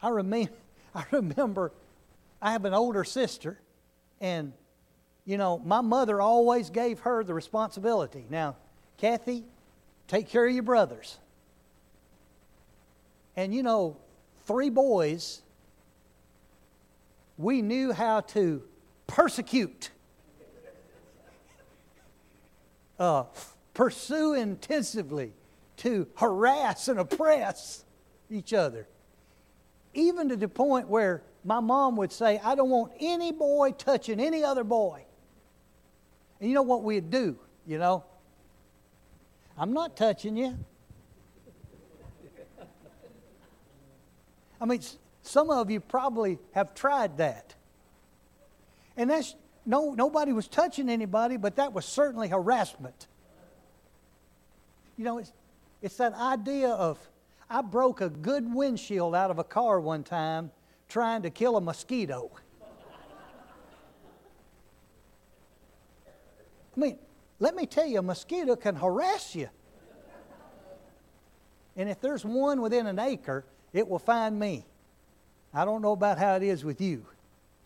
I 0.03 0.11
remember, 0.11 0.53
I 0.95 1.05
remember 1.11 1.73
I 2.43 2.53
have 2.53 2.67
an 2.67 2.75
older 2.75 3.05
sister, 3.05 3.59
and 4.21 4.53
you 5.25 5.39
know, 5.39 5.63
my 5.65 5.81
mother 5.81 6.21
always 6.21 6.69
gave 6.69 7.01
her 7.01 7.25
the 7.25 7.33
responsibility. 7.33 8.27
Now, 8.29 8.57
Kathy, 8.99 9.45
take 10.07 10.29
care 10.29 10.47
of 10.47 10.53
your 10.53 10.63
brothers. 10.63 11.17
And 13.35 13.55
you 13.55 13.63
know, 13.63 13.97
three 14.45 14.69
boys, 14.69 15.41
we 17.39 17.63
knew 17.63 17.95
how 17.95 18.21
to 18.21 18.63
persecute, 19.07 19.89
uh, 22.99 23.25
pursue 23.73 24.35
intensively 24.35 25.33
to 25.79 26.07
harass 26.17 26.89
and 26.89 26.99
oppress 26.99 27.85
each 28.31 28.53
other. 28.53 28.87
Even 29.93 30.29
to 30.29 30.37
the 30.37 30.49
point 30.49 30.89
where 30.89 31.23
my 31.45 31.61
mom 31.61 31.97
would 31.97 32.13
say, 32.13 32.41
I 32.43 32.55
don't 32.55 32.71
want 32.71 32.93
any 33.01 33.33
boy 33.33 33.73
touching 33.73 34.19
any 34.19 34.43
other 34.43 34.65
boy. 34.65 35.05
And 36.41 36.49
you 36.49 36.55
know 36.55 36.63
what 36.63 36.83
we'd 36.83 37.11
do, 37.11 37.39
you 37.67 37.79
know? 37.79 38.05
I'm 39.57 39.73
not 39.73 39.97
touching 39.97 40.37
you. 40.37 40.59
I 44.61 44.67
mean, 44.67 44.81
some 45.23 45.51
of 45.51 45.71
you 45.71 45.81
probably 45.81 46.39
have 46.53 46.75
tried 46.75 47.19
that. 47.19 47.55
And 48.97 49.11
that's 49.11 49.35
no 49.67 49.95
nobody 49.95 50.33
was 50.33 50.49
touching 50.49 50.89
anybody, 50.89 51.37
but 51.37 51.57
that 51.57 51.73
was 51.73 51.85
certainly 51.85 52.29
harassment. 52.29 53.07
You 54.97 55.05
know, 55.05 55.19
it's 55.19 55.33
it's 55.85 55.97
that 55.97 56.15
idea 56.15 56.71
of, 56.71 56.99
I 57.51 57.61
broke 57.61 58.01
a 58.01 58.09
good 58.09 58.55
windshield 58.55 59.15
out 59.15 59.31
of 59.31 59.39
a 59.39 59.45
car 59.45 59.79
one 59.79 60.03
time 60.03 60.51
trying 60.89 61.21
to 61.23 61.31
kill 61.31 61.59
a 61.59 61.61
mosquito. 61.61 62.31
I 66.75 66.81
mean, 66.81 66.99
let 67.39 67.55
me 67.55 67.67
tell 67.67 67.85
you, 67.85 67.99
a 67.99 68.03
mosquito 68.03 68.57
can 68.57 68.77
harass 68.77 69.35
you. 69.35 69.51
And 71.77 71.91
if 71.91 72.01
there's 72.01 72.25
one 72.25 72.63
within 72.63 72.87
an 72.87 72.99
acre, 72.99 73.45
it 73.75 73.87
will 73.87 73.99
find 73.99 74.39
me. 74.39 74.65
I 75.53 75.67
don't 75.67 75.83
know 75.83 75.93
about 75.93 76.19
how 76.19 76.35
it 76.37 76.43
is 76.43 76.65
with 76.65 76.81
you. 76.81 77.05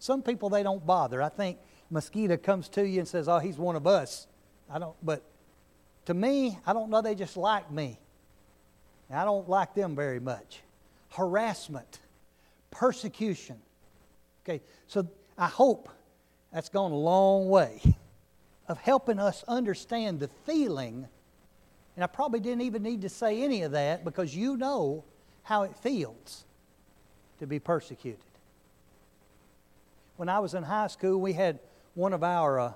Some 0.00 0.22
people 0.22 0.48
they 0.48 0.64
don't 0.64 0.84
bother. 0.84 1.22
I 1.22 1.28
think 1.28 1.58
mosquito 1.88 2.36
comes 2.36 2.68
to 2.70 2.84
you 2.84 2.98
and 2.98 3.06
says, 3.06 3.28
"Oh, 3.28 3.38
he's 3.38 3.58
one 3.58 3.76
of 3.76 3.86
us." 3.86 4.26
I 4.68 4.78
don't 4.80 4.96
but 5.02 5.22
to 6.06 6.14
me, 6.14 6.58
I 6.66 6.72
don't 6.72 6.90
know 6.90 7.00
they 7.00 7.14
just 7.14 7.36
like 7.36 7.70
me. 7.70 7.98
I 9.10 9.24
don't 9.24 9.48
like 9.48 9.74
them 9.74 9.96
very 9.96 10.20
much. 10.20 10.60
Harassment, 11.10 12.00
persecution. 12.70 13.56
Okay, 14.44 14.60
so 14.86 15.08
I 15.36 15.46
hope 15.46 15.88
That's 16.52 16.68
gone 16.68 16.92
a 16.92 16.96
long 16.96 17.48
way 17.48 17.80
of 18.68 18.78
helping 18.78 19.18
us 19.18 19.44
understand 19.48 20.20
the 20.20 20.28
feeling. 20.28 21.06
And 21.96 22.04
I 22.04 22.06
probably 22.06 22.40
didn't 22.40 22.62
even 22.62 22.82
need 22.82 23.02
to 23.02 23.08
say 23.08 23.42
any 23.42 23.62
of 23.62 23.72
that 23.72 24.04
because 24.04 24.34
you 24.34 24.56
know 24.56 25.04
how 25.42 25.62
it 25.62 25.74
feels 25.76 26.44
to 27.38 27.46
be 27.46 27.58
persecuted. 27.58 28.20
When 30.16 30.28
I 30.28 30.40
was 30.40 30.54
in 30.54 30.62
high 30.62 30.88
school, 30.88 31.20
we 31.20 31.32
had 31.32 31.58
one 31.94 32.12
of 32.12 32.22
our, 32.22 32.60
uh, 32.60 32.72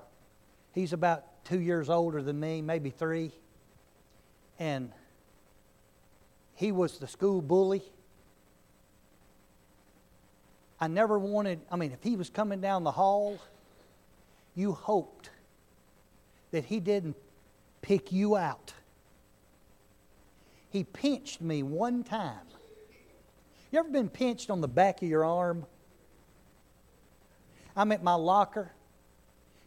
he's 0.73 0.93
about 0.93 1.43
two 1.45 1.59
years 1.59 1.89
older 1.89 2.21
than 2.21 2.39
me, 2.39 2.61
maybe 2.61 2.89
three, 2.89 3.31
and 4.59 4.91
he 6.63 6.71
was 6.71 6.97
the 6.97 7.07
school 7.07 7.41
bully. 7.41 7.83
I 10.79 10.87
never 10.87 11.19
wanted, 11.19 11.59
I 11.69 11.75
mean, 11.75 11.91
if 11.91 12.01
he 12.01 12.15
was 12.15 12.29
coming 12.29 12.61
down 12.61 12.85
the 12.85 12.91
hall, 12.91 13.37
you 14.55 14.71
hoped 14.71 15.29
that 16.51 16.63
he 16.63 16.79
didn't 16.79 17.17
pick 17.81 18.13
you 18.13 18.37
out. 18.37 18.73
He 20.69 20.85
pinched 20.85 21.41
me 21.41 21.63
one 21.63 22.01
time. 22.01 22.47
You 23.69 23.79
ever 23.79 23.89
been 23.89 24.07
pinched 24.07 24.49
on 24.49 24.61
the 24.61 24.67
back 24.69 25.01
of 25.01 25.09
your 25.09 25.25
arm? 25.25 25.65
I'm 27.75 27.91
at 27.91 28.01
my 28.01 28.13
locker, 28.13 28.71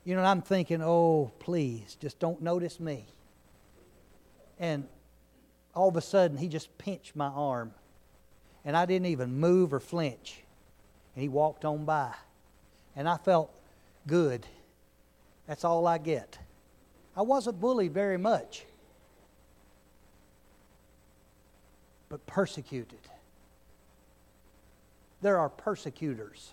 you 0.06 0.14
know, 0.14 0.22
I'm 0.22 0.40
thinking, 0.40 0.80
oh, 0.82 1.30
please, 1.40 1.94
just 2.00 2.18
don't 2.18 2.40
notice 2.40 2.80
me. 2.80 3.04
And 4.58 4.88
all 5.76 5.88
of 5.88 5.96
a 5.96 6.00
sudden, 6.00 6.38
he 6.38 6.48
just 6.48 6.76
pinched 6.78 7.14
my 7.14 7.28
arm. 7.28 7.72
And 8.64 8.76
I 8.76 8.86
didn't 8.86 9.06
even 9.06 9.38
move 9.38 9.72
or 9.72 9.78
flinch. 9.78 10.42
And 11.14 11.22
he 11.22 11.28
walked 11.28 11.64
on 11.64 11.84
by. 11.84 12.12
And 12.96 13.08
I 13.08 13.18
felt 13.18 13.52
good. 14.06 14.46
That's 15.46 15.64
all 15.64 15.86
I 15.86 15.98
get. 15.98 16.38
I 17.16 17.22
wasn't 17.22 17.60
bullied 17.60 17.92
very 17.92 18.18
much, 18.18 18.64
but 22.08 22.26
persecuted. 22.26 22.98
There 25.22 25.38
are 25.38 25.48
persecutors. 25.48 26.52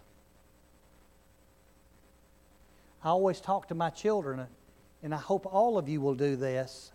I 3.03 3.09
always 3.09 3.41
talk 3.41 3.67
to 3.69 3.75
my 3.75 3.89
children, 3.89 4.45
and 5.01 5.13
I 5.13 5.17
hope 5.17 5.45
all 5.45 5.77
of 5.77 5.89
you 5.89 5.99
will 5.99 6.15
do 6.15 6.35
this. 6.35 6.91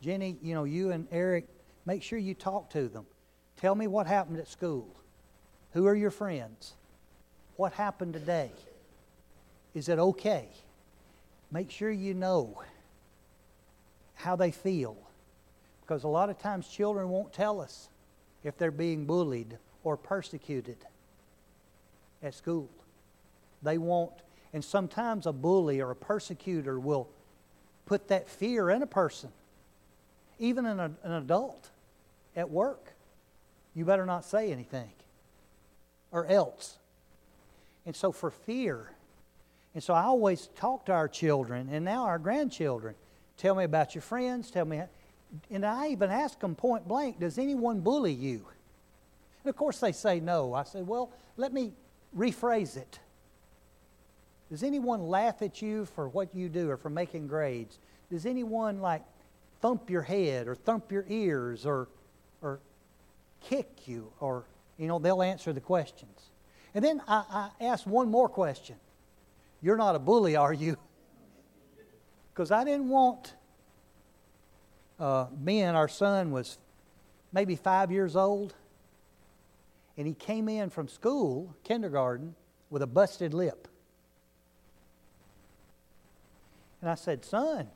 Jenny, 0.00 0.36
you 0.42 0.54
know, 0.54 0.64
you 0.64 0.90
and 0.90 1.06
Eric, 1.12 1.46
make 1.86 2.02
sure 2.02 2.18
you 2.18 2.34
talk 2.34 2.70
to 2.70 2.88
them. 2.88 3.06
Tell 3.56 3.74
me 3.74 3.86
what 3.86 4.06
happened 4.06 4.38
at 4.38 4.48
school. 4.48 4.88
Who 5.72 5.86
are 5.86 5.94
your 5.94 6.10
friends? 6.10 6.74
What 7.56 7.72
happened 7.72 8.14
today? 8.14 8.50
Is 9.74 9.88
it 9.88 9.98
okay? 9.98 10.48
Make 11.50 11.70
sure 11.70 11.90
you 11.90 12.14
know 12.14 12.62
how 14.14 14.36
they 14.36 14.50
feel. 14.50 14.96
Because 15.80 16.04
a 16.04 16.08
lot 16.08 16.30
of 16.30 16.38
times 16.38 16.68
children 16.68 17.08
won't 17.08 17.32
tell 17.32 17.60
us 17.60 17.88
if 18.42 18.56
they're 18.56 18.70
being 18.70 19.04
bullied 19.04 19.58
or 19.82 19.96
persecuted 19.96 20.78
at 22.22 22.34
school. 22.34 22.68
They 23.62 23.78
won't 23.78 24.12
and 24.54 24.64
sometimes 24.64 25.26
a 25.26 25.32
bully 25.32 25.80
or 25.80 25.90
a 25.90 25.96
persecutor 25.96 26.78
will 26.78 27.08
put 27.86 28.06
that 28.08 28.28
fear 28.28 28.70
in 28.70 28.82
a 28.82 28.86
person, 28.86 29.30
even 30.38 30.64
in 30.64 30.78
a, 30.78 30.92
an 31.02 31.12
adult 31.12 31.70
at 32.36 32.50
work. 32.50 32.94
You 33.74 33.84
better 33.84 34.06
not 34.06 34.24
say 34.24 34.52
anything, 34.52 34.92
or 36.10 36.26
else. 36.26 36.78
And 37.86 37.94
so, 37.94 38.12
for 38.12 38.30
fear, 38.30 38.90
and 39.74 39.82
so 39.82 39.92
I 39.92 40.04
always 40.04 40.48
talk 40.54 40.86
to 40.86 40.92
our 40.92 41.08
children 41.08 41.68
and 41.70 41.84
now 41.84 42.04
our 42.04 42.18
grandchildren. 42.18 42.94
Tell 43.36 43.56
me 43.56 43.64
about 43.64 43.94
your 43.94 44.02
friends. 44.02 44.50
Tell 44.50 44.64
me. 44.64 44.80
And 45.50 45.66
I 45.66 45.88
even 45.88 46.10
ask 46.10 46.38
them 46.38 46.54
point 46.54 46.86
blank, 46.86 47.18
does 47.18 47.38
anyone 47.38 47.80
bully 47.80 48.12
you? 48.12 48.46
And 49.42 49.50
of 49.50 49.56
course 49.56 49.80
they 49.80 49.90
say 49.90 50.20
no. 50.20 50.54
I 50.54 50.62
say, 50.62 50.82
well, 50.82 51.10
let 51.36 51.52
me 51.52 51.72
rephrase 52.16 52.76
it. 52.76 53.00
Does 54.48 54.62
anyone 54.62 55.08
laugh 55.08 55.42
at 55.42 55.60
you 55.60 55.86
for 55.86 56.08
what 56.08 56.32
you 56.34 56.48
do 56.48 56.70
or 56.70 56.76
for 56.76 56.90
making 56.90 57.26
grades? 57.26 57.80
Does 58.10 58.26
anyone 58.26 58.80
like 58.80 59.02
thump 59.60 59.90
your 59.90 60.02
head 60.02 60.46
or 60.46 60.54
thump 60.54 60.92
your 60.92 61.04
ears 61.08 61.66
or 61.66 61.88
or 62.44 62.60
kick 63.40 63.88
you 63.88 64.12
or 64.20 64.44
you 64.78 64.86
know 64.86 64.98
they'll 65.00 65.22
answer 65.22 65.52
the 65.52 65.60
questions. 65.60 66.30
And 66.74 66.84
then 66.84 67.00
I, 67.08 67.50
I 67.60 67.64
ask 67.64 67.86
one 67.86 68.10
more 68.10 68.28
question. 68.28 68.76
You're 69.62 69.76
not 69.76 69.96
a 69.96 69.98
bully, 69.98 70.36
are 70.36 70.52
you? 70.52 70.76
Because 72.32 72.50
I 72.50 72.64
didn't 72.64 72.88
want 72.88 73.32
uh, 74.98 75.26
Ben, 75.30 75.76
our 75.76 75.86
son, 75.86 76.32
was 76.32 76.58
maybe 77.32 77.54
five 77.54 77.92
years 77.92 78.16
old, 78.16 78.54
and 79.96 80.04
he 80.04 80.14
came 80.14 80.48
in 80.48 80.68
from 80.68 80.88
school, 80.88 81.54
kindergarten, 81.62 82.34
with 82.70 82.82
a 82.82 82.88
busted 82.88 83.34
lip. 83.34 83.68
And 86.80 86.90
I 86.90 86.96
said, 86.96 87.24
Son, 87.24 87.68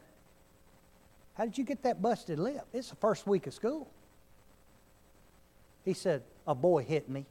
how 1.34 1.44
did 1.44 1.56
you 1.56 1.64
get 1.64 1.82
that 1.84 2.02
busted 2.02 2.40
lip? 2.40 2.66
It's 2.72 2.90
the 2.90 2.96
first 2.96 3.28
week 3.28 3.46
of 3.46 3.54
school. 3.54 3.88
He 5.88 5.94
said, 5.94 6.22
A 6.46 6.54
boy 6.54 6.84
hit 6.84 7.08
me. 7.08 7.24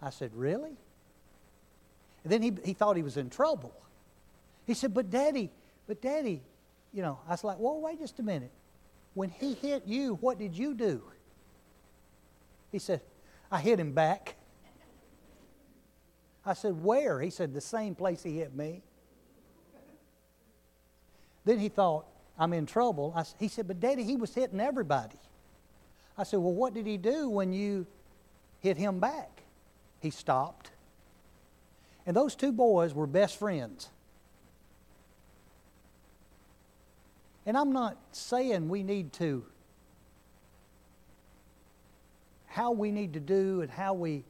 I 0.00 0.10
said, 0.10 0.30
Really? 0.32 0.76
And 2.22 2.32
then 2.32 2.40
he, 2.40 2.52
he 2.64 2.72
thought 2.72 2.96
he 2.96 3.02
was 3.02 3.16
in 3.16 3.30
trouble. 3.30 3.74
He 4.64 4.72
said, 4.74 4.94
But 4.94 5.10
daddy, 5.10 5.50
but 5.88 6.00
daddy, 6.00 6.40
you 6.92 7.02
know, 7.02 7.18
I 7.26 7.32
was 7.32 7.42
like, 7.42 7.58
Well, 7.58 7.80
wait 7.80 7.98
just 7.98 8.20
a 8.20 8.22
minute. 8.22 8.52
When 9.14 9.28
he 9.28 9.54
hit 9.54 9.88
you, 9.88 10.18
what 10.20 10.38
did 10.38 10.56
you 10.56 10.74
do? 10.74 11.02
He 12.70 12.78
said, 12.78 13.00
I 13.50 13.58
hit 13.58 13.80
him 13.80 13.90
back. 13.90 14.36
I 16.44 16.54
said, 16.54 16.80
Where? 16.80 17.20
He 17.20 17.30
said, 17.30 17.54
The 17.54 17.60
same 17.60 17.96
place 17.96 18.22
he 18.22 18.38
hit 18.38 18.54
me. 18.54 18.82
Then 21.44 21.58
he 21.58 21.70
thought, 21.70 22.06
I'm 22.38 22.52
in 22.52 22.66
trouble. 22.66 23.12
I, 23.16 23.24
he 23.40 23.48
said, 23.48 23.66
But 23.66 23.80
Daddy, 23.80 24.04
he 24.04 24.14
was 24.14 24.32
hitting 24.32 24.60
everybody. 24.60 25.16
I 26.18 26.24
said, 26.24 26.38
Well, 26.38 26.54
what 26.54 26.74
did 26.74 26.86
he 26.86 26.96
do 26.96 27.28
when 27.28 27.52
you 27.52 27.86
hit 28.60 28.76
him 28.76 29.00
back? 29.00 29.42
He 30.00 30.10
stopped. 30.10 30.70
And 32.06 32.16
those 32.16 32.34
two 32.34 32.52
boys 32.52 32.94
were 32.94 33.06
best 33.06 33.38
friends. 33.38 33.88
And 37.44 37.56
I'm 37.56 37.72
not 37.72 37.96
saying 38.12 38.68
we 38.68 38.82
need 38.82 39.12
to, 39.14 39.44
how 42.46 42.72
we 42.72 42.90
need 42.90 43.12
to 43.12 43.20
do 43.20 43.60
and 43.60 43.70
how 43.70 43.94
we 43.94 44.24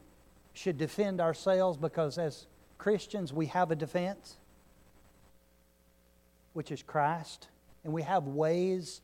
should 0.53 0.77
defend 0.79 1.21
ourselves 1.21 1.79
because 1.79 2.19
as 2.19 2.47
Christians 2.79 3.33
we 3.33 3.47
have 3.47 3.71
a 3.71 3.77
defense 3.77 4.37
which 6.53 6.73
is 6.73 6.83
Christ. 6.83 7.49
And 7.85 7.93
we 7.93 8.03
have 8.03 8.25
ways 8.25 9.01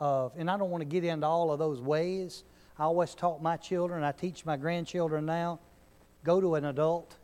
of, 0.00 0.32
and 0.36 0.50
I 0.50 0.56
don't 0.56 0.70
want 0.70 0.82
to 0.82 0.86
get 0.86 1.04
into 1.04 1.26
all 1.26 1.52
of 1.52 1.58
those 1.58 1.80
ways. 1.80 2.44
I 2.78 2.84
always 2.84 3.14
taught 3.14 3.42
my 3.42 3.56
children, 3.56 4.02
I 4.02 4.12
teach 4.12 4.44
my 4.44 4.56
grandchildren 4.56 5.26
now 5.26 5.60
go 6.24 6.40
to 6.40 6.54
an 6.54 6.64
adult, 6.64 7.16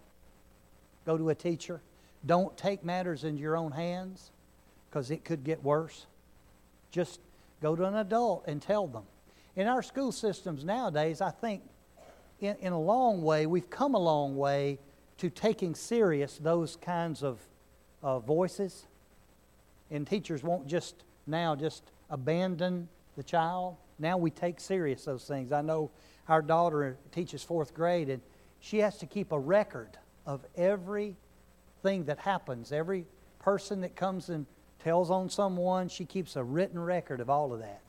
go 1.07 1.17
to 1.17 1.31
a 1.31 1.35
teacher. 1.35 1.81
Don't 2.27 2.57
take 2.57 2.85
matters 2.85 3.25
into 3.25 3.41
your 3.41 3.57
own 3.57 3.73
hands 3.73 4.31
because 4.91 5.11
it 5.11 5.25
could 5.25 5.45
get 5.45 5.63
worse. 5.63 6.07
Just 6.91 7.21
go 7.63 7.77
to 7.77 7.85
an 7.85 7.97
adult 7.97 8.45
and 8.47 8.61
tell 8.61 8.87
them. 8.87 9.05
In 9.57 9.67
our 9.67 9.83
school 9.83 10.13
systems 10.13 10.65
nowadays, 10.65 11.21
I 11.21 11.31
think 11.31 11.63
in, 12.41 12.57
in 12.61 12.73
a 12.73 12.81
long 12.81 13.23
way, 13.23 13.47
we've 13.47 13.71
come 13.71 13.95
a 13.95 13.99
long 13.99 14.37
way 14.37 14.79
to 15.19 15.31
taking 15.31 15.75
serious 15.75 16.39
those 16.39 16.77
kinds 16.77 17.23
of 17.23 17.41
uh, 18.03 18.21
voices 18.21 18.87
and 19.91 20.07
teachers 20.07 20.43
won't 20.43 20.67
just 20.67 20.95
now 21.27 21.57
just 21.57 21.83
abandon 22.11 22.89
the 23.17 23.23
child. 23.23 23.77
Now 23.99 24.17
we 24.17 24.31
take 24.31 24.61
serious 24.61 25.05
those 25.05 25.25
things. 25.25 25.53
I 25.53 25.63
know 25.63 25.91
our 26.29 26.43
daughter 26.43 26.97
teaches 27.13 27.43
fourth 27.43 27.75
grade, 27.75 28.09
and 28.09 28.23
she 28.61 28.79
has 28.79 28.99
to 28.99 29.07
keep 29.07 29.33
a 29.33 29.39
record 29.39 29.99
of 30.27 30.45
everything 30.57 31.17
that 32.05 32.19
happens. 32.19 32.73
Every 32.73 33.07
person 33.39 33.81
that 33.81 33.97
comes 33.97 34.29
and 34.29 34.47
tells 34.79 35.11
on 35.11 35.29
someone, 35.29 35.89
she 35.89 36.05
keeps 36.05 36.37
a 36.37 36.45
written 36.45 36.79
record 36.79 37.21
of 37.21 37.31
all 37.31 37.53
of 37.53 37.61
that. 37.61 37.81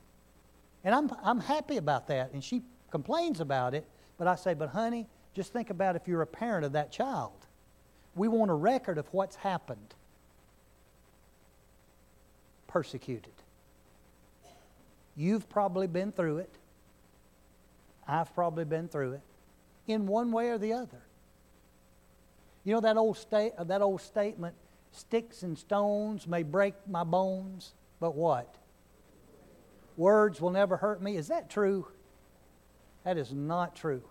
And 0.84 0.94
I'm, 0.94 1.10
I'm 1.22 1.40
happy 1.40 1.76
about 1.76 2.08
that. 2.08 2.32
And 2.32 2.42
she 2.42 2.62
complains 2.90 3.40
about 3.40 3.74
it, 3.74 3.86
but 4.18 4.26
I 4.26 4.34
say, 4.34 4.54
but 4.54 4.70
honey, 4.70 5.06
just 5.34 5.52
think 5.52 5.70
about 5.70 5.96
if 5.96 6.08
you're 6.08 6.22
a 6.22 6.26
parent 6.26 6.64
of 6.64 6.72
that 6.72 6.90
child. 6.90 7.46
We 8.14 8.26
want 8.26 8.50
a 8.50 8.54
record 8.54 8.98
of 8.98 9.06
what's 9.12 9.36
happened 9.36 9.94
persecuted. 12.66 13.32
You've 15.16 15.48
probably 15.48 15.86
been 15.86 16.12
through 16.12 16.38
it. 16.38 16.54
I've 18.06 18.34
probably 18.34 18.64
been 18.64 18.88
through 18.88 19.12
it 19.12 19.22
in 19.86 20.06
one 20.06 20.32
way 20.32 20.48
or 20.50 20.58
the 20.58 20.72
other. 20.72 21.02
You 22.64 22.74
know 22.74 22.80
that 22.80 22.96
old, 22.96 23.16
sta- 23.16 23.52
uh, 23.56 23.64
that 23.64 23.82
old 23.82 24.00
statement, 24.00 24.54
sticks 24.92 25.42
and 25.42 25.56
stones 25.56 26.26
may 26.26 26.42
break 26.42 26.74
my 26.88 27.04
bones, 27.04 27.72
but 28.00 28.14
what? 28.14 28.54
Words 29.96 30.40
will 30.40 30.50
never 30.50 30.76
hurt 30.76 31.02
me. 31.02 31.16
Is 31.16 31.28
that 31.28 31.50
true? 31.50 31.86
That 33.04 33.16
is 33.16 33.32
not 33.32 33.76
true. 33.76 34.02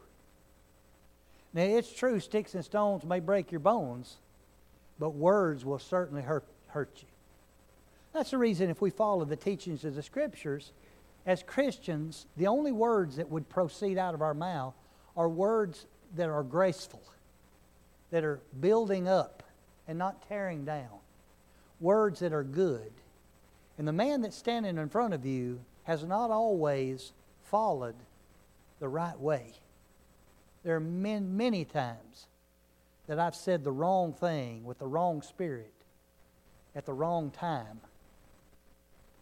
Now, 1.54 1.64
it's 1.64 1.92
true, 1.92 2.20
sticks 2.20 2.54
and 2.54 2.64
stones 2.64 3.04
may 3.04 3.20
break 3.20 3.52
your 3.52 3.60
bones, 3.60 4.18
but 5.00 5.12
words 5.12 5.66
will 5.66 5.80
certainly 5.80 6.22
hurt, 6.22 6.46
hurt 6.68 6.92
you. 7.02 7.08
That's 8.14 8.32
the 8.32 8.38
reason, 8.38 8.70
if 8.70 8.82
we 8.82 8.90
follow 8.90 9.26
the 9.26 9.36
teachings 9.36 9.84
of 9.84 9.96
the 9.96 10.04
Scriptures, 10.04 10.72
as 11.26 11.44
Christians, 11.44 12.26
the 12.38 12.48
only 12.48 12.72
words 12.72 13.18
that 13.18 13.30
would 13.30 13.50
proceed 13.50 13.98
out 13.98 14.14
of 14.14 14.22
our 14.22 14.34
mouth 14.34 14.74
are 15.16 15.30
words 15.30 15.86
that 16.16 16.30
are 16.30 16.44
graceful, 16.44 17.04
that 18.12 18.24
are 18.24 18.40
building 18.60 19.08
up 19.08 19.44
and 19.88 19.98
not 19.98 20.28
tearing 20.28 20.66
down, 20.66 21.00
words 21.80 22.20
that 22.20 22.34
are 22.34 22.44
good. 22.44 22.92
And 23.78 23.88
the 23.88 23.94
man 23.94 24.22
that's 24.22 24.38
standing 24.38 24.78
in 24.78 24.90
front 24.90 25.14
of 25.14 25.26
you 25.26 25.60
has 25.84 26.04
not 26.04 26.32
always 26.32 27.14
followed 27.44 27.96
the 28.80 28.88
right 28.88 29.20
way. 29.20 29.54
There 30.64 30.76
are 30.76 30.82
many, 30.82 31.26
many 31.26 31.66
times 31.66 32.28
that 33.08 33.20
I've 33.20 33.36
said 33.36 33.64
the 33.64 33.72
wrong 33.72 34.14
thing 34.14 34.64
with 34.64 34.80
the 34.80 34.88
wrong 34.88 35.22
spirit 35.22 35.74
at 36.76 36.86
the 36.86 36.94
wrong 36.94 37.32
time. 37.32 37.82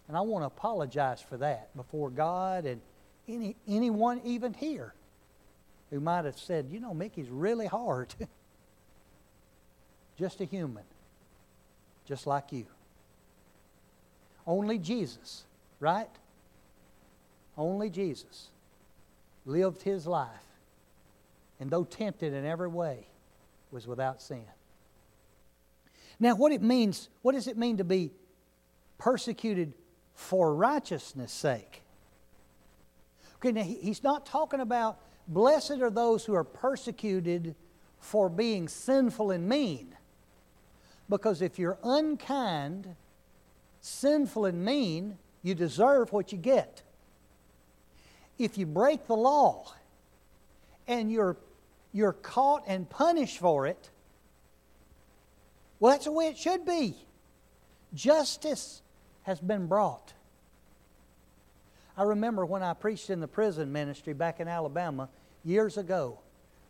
And 0.07 0.15
I 0.15 0.21
want 0.21 0.43
to 0.43 0.47
apologize 0.47 1.21
for 1.21 1.37
that 1.37 1.75
before 1.75 2.09
God 2.09 2.65
and 2.65 2.81
any, 3.27 3.55
anyone 3.67 4.21
even 4.23 4.53
here 4.53 4.93
who 5.89 5.99
might 5.99 6.25
have 6.25 6.37
said, 6.37 6.67
you 6.71 6.79
know, 6.79 6.93
Mickey's 6.93 7.29
really 7.29 7.67
hard. 7.67 8.13
just 10.17 10.41
a 10.41 10.45
human, 10.45 10.83
just 12.05 12.25
like 12.25 12.51
you. 12.51 12.65
Only 14.45 14.77
Jesus, 14.77 15.43
right? 15.79 16.09
Only 17.57 17.89
Jesus 17.89 18.47
lived 19.45 19.81
his 19.81 20.05
life, 20.05 20.29
and 21.59 21.69
though 21.69 21.83
tempted 21.83 22.33
in 22.33 22.45
every 22.45 22.67
way, 22.67 23.07
was 23.71 23.87
without 23.87 24.21
sin. 24.21 24.43
Now, 26.19 26.35
what 26.35 26.51
it 26.51 26.61
means, 26.61 27.09
what 27.21 27.33
does 27.33 27.47
it 27.47 27.57
mean 27.57 27.77
to 27.77 27.83
be 27.83 28.11
persecuted 28.97 29.73
for 30.17 30.53
righteousness' 30.55 31.31
sake? 31.31 31.83
Okay, 33.35 33.51
now 33.51 33.61
he's 33.61 34.03
not 34.03 34.25
talking 34.25 34.59
about 34.59 34.99
blessed 35.27 35.79
are 35.79 35.91
those 35.91 36.25
who 36.25 36.33
are 36.33 36.43
persecuted 36.43 37.53
for 37.99 38.27
being 38.27 38.67
sinful 38.67 39.29
and 39.29 39.47
mean. 39.47 39.95
Because 41.07 41.43
if 41.43 41.59
you're 41.59 41.77
unkind, 41.83 42.95
sinful, 43.79 44.45
and 44.45 44.65
mean, 44.65 45.19
you 45.43 45.53
deserve 45.53 46.11
what 46.11 46.31
you 46.31 46.37
get. 46.39 46.81
If 48.39 48.57
you 48.57 48.65
break 48.65 49.05
the 49.05 49.15
law 49.15 49.71
and 50.87 51.11
you're, 51.11 51.37
you're 51.93 52.13
caught 52.13 52.63
and 52.67 52.89
punished 52.89 53.37
for 53.37 53.67
it, 53.67 53.91
well, 55.79 55.93
that's 55.93 56.05
the 56.05 56.11
way 56.11 56.25
it 56.25 56.37
should 56.37 56.65
be. 56.65 56.95
Justice 57.93 58.81
has 59.27 59.41
been 59.41 59.67
brought. 59.67 60.13
I 61.97 62.03
remember 62.03 62.45
when 62.45 62.63
I 62.63 62.73
preached 62.73 63.09
in 63.09 63.19
the 63.19 63.27
prison 63.27 63.73
ministry 63.73 64.13
back 64.13 64.39
in 64.39 64.47
Alabama 64.47 65.09
years 65.43 65.77
ago, 65.77 66.19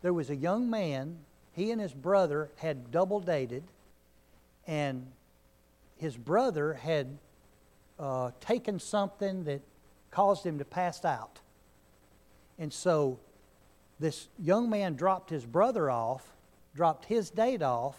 there 0.02 0.12
was 0.12 0.28
a 0.28 0.34
young 0.34 0.68
man, 0.68 1.18
he 1.52 1.70
and 1.70 1.80
his 1.80 1.94
brother 1.94 2.50
had 2.56 2.90
double 2.90 3.20
dated, 3.20 3.62
and 4.66 5.06
his 5.98 6.16
brother 6.16 6.74
had 6.74 7.18
uh, 7.96 8.32
taken 8.40 8.80
something 8.80 9.44
that 9.44 9.60
caused 10.10 10.44
him 10.44 10.58
to 10.58 10.64
pass 10.64 11.04
out. 11.04 11.38
And 12.58 12.72
so 12.72 13.20
this 14.00 14.26
young 14.36 14.68
man 14.68 14.96
dropped 14.96 15.30
his 15.30 15.46
brother 15.46 15.92
off, 15.92 16.26
dropped 16.74 17.04
his 17.04 17.30
date 17.30 17.62
off, 17.62 17.96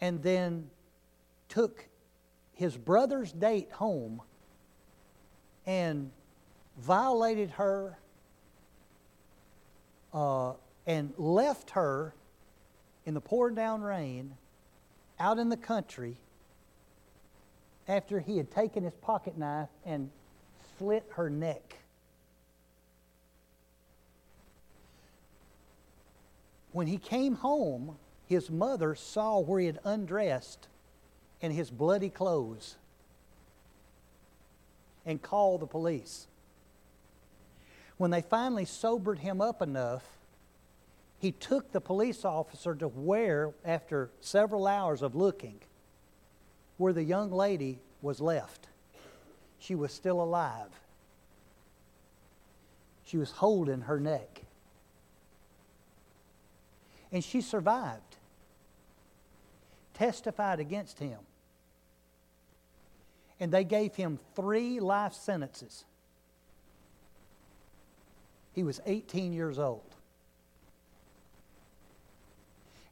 and 0.00 0.20
then 0.20 0.68
took 1.48 1.86
his 2.54 2.76
brother's 2.76 3.32
date 3.32 3.70
home 3.72 4.20
and 5.66 6.10
violated 6.78 7.50
her 7.50 7.98
uh, 10.12 10.52
and 10.86 11.12
left 11.16 11.70
her 11.70 12.14
in 13.06 13.14
the 13.14 13.20
pouring 13.20 13.54
down 13.54 13.82
rain 13.82 14.34
out 15.18 15.38
in 15.38 15.48
the 15.48 15.56
country 15.56 16.16
after 17.88 18.20
he 18.20 18.36
had 18.36 18.50
taken 18.50 18.84
his 18.84 18.94
pocket 18.94 19.36
knife 19.36 19.68
and 19.84 20.10
slit 20.78 21.04
her 21.14 21.28
neck. 21.30 21.78
When 26.72 26.86
he 26.86 26.96
came 26.96 27.34
home, 27.34 27.96
his 28.26 28.50
mother 28.50 28.94
saw 28.94 29.40
where 29.40 29.60
he 29.60 29.66
had 29.66 29.78
undressed 29.84 30.68
in 31.42 31.50
his 31.50 31.70
bloody 31.70 32.08
clothes 32.08 32.76
and 35.04 35.20
called 35.20 35.60
the 35.60 35.66
police. 35.66 36.28
When 37.98 38.12
they 38.12 38.22
finally 38.22 38.64
sobered 38.64 39.18
him 39.18 39.40
up 39.40 39.60
enough, 39.60 40.04
he 41.18 41.32
took 41.32 41.72
the 41.72 41.80
police 41.80 42.24
officer 42.24 42.74
to 42.76 42.88
where, 42.88 43.52
after 43.64 44.10
several 44.20 44.66
hours 44.66 45.02
of 45.02 45.14
looking, 45.14 45.60
where 46.78 46.92
the 46.92 47.02
young 47.02 47.30
lady 47.30 47.80
was 48.00 48.20
left. 48.20 48.68
She 49.58 49.74
was 49.74 49.92
still 49.92 50.22
alive. 50.22 50.70
She 53.04 53.16
was 53.16 53.30
holding 53.32 53.82
her 53.82 54.00
neck. 54.00 54.42
And 57.12 57.22
she 57.22 57.40
survived, 57.40 58.16
testified 59.94 60.60
against 60.60 60.98
him. 60.98 61.18
And 63.42 63.50
they 63.50 63.64
gave 63.64 63.96
him 63.96 64.20
three 64.36 64.78
life 64.78 65.14
sentences. 65.14 65.84
He 68.52 68.62
was 68.62 68.80
18 68.86 69.32
years 69.32 69.58
old. 69.58 69.82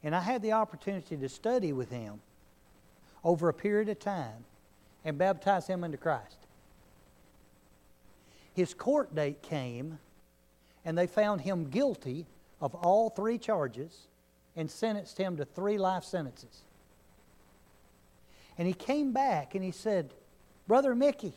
And 0.03 0.13
I 0.13 0.19
had 0.19 0.41
the 0.41 0.51
opportunity 0.51 1.15
to 1.15 1.29
study 1.29 1.71
with 1.71 1.89
him 1.89 2.19
over 3.23 3.47
a 3.47 3.53
period 3.53 3.87
of 3.87 3.99
time 3.99 4.43
and 5.05 5.17
baptize 5.17 5.67
him 5.67 5.85
into 5.85 5.95
Christ. 5.95 6.35
His 8.53 8.73
court 8.73 9.15
date 9.15 9.41
came, 9.41 9.99
and 10.83 10.97
they 10.97 11.07
found 11.07 11.39
him 11.39 11.69
guilty 11.69 12.25
of 12.59 12.75
all 12.75 13.09
three 13.09 13.37
charges 13.37 14.09
and 14.57 14.69
sentenced 14.69 15.17
him 15.17 15.37
to 15.37 15.45
three 15.45 15.77
life 15.77 16.03
sentences. 16.03 16.63
And 18.57 18.67
he 18.67 18.73
came 18.73 19.13
back 19.13 19.55
and 19.55 19.63
he 19.63 19.71
said, 19.71 20.13
Brother 20.67 20.95
Mickey, 20.95 21.33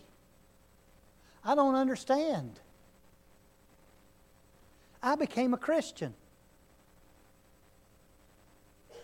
I 1.45 1.55
don't 1.55 1.75
understand. 1.75 2.59
I 5.03 5.17
became 5.17 5.53
a 5.53 5.59
Christian. 5.59 6.15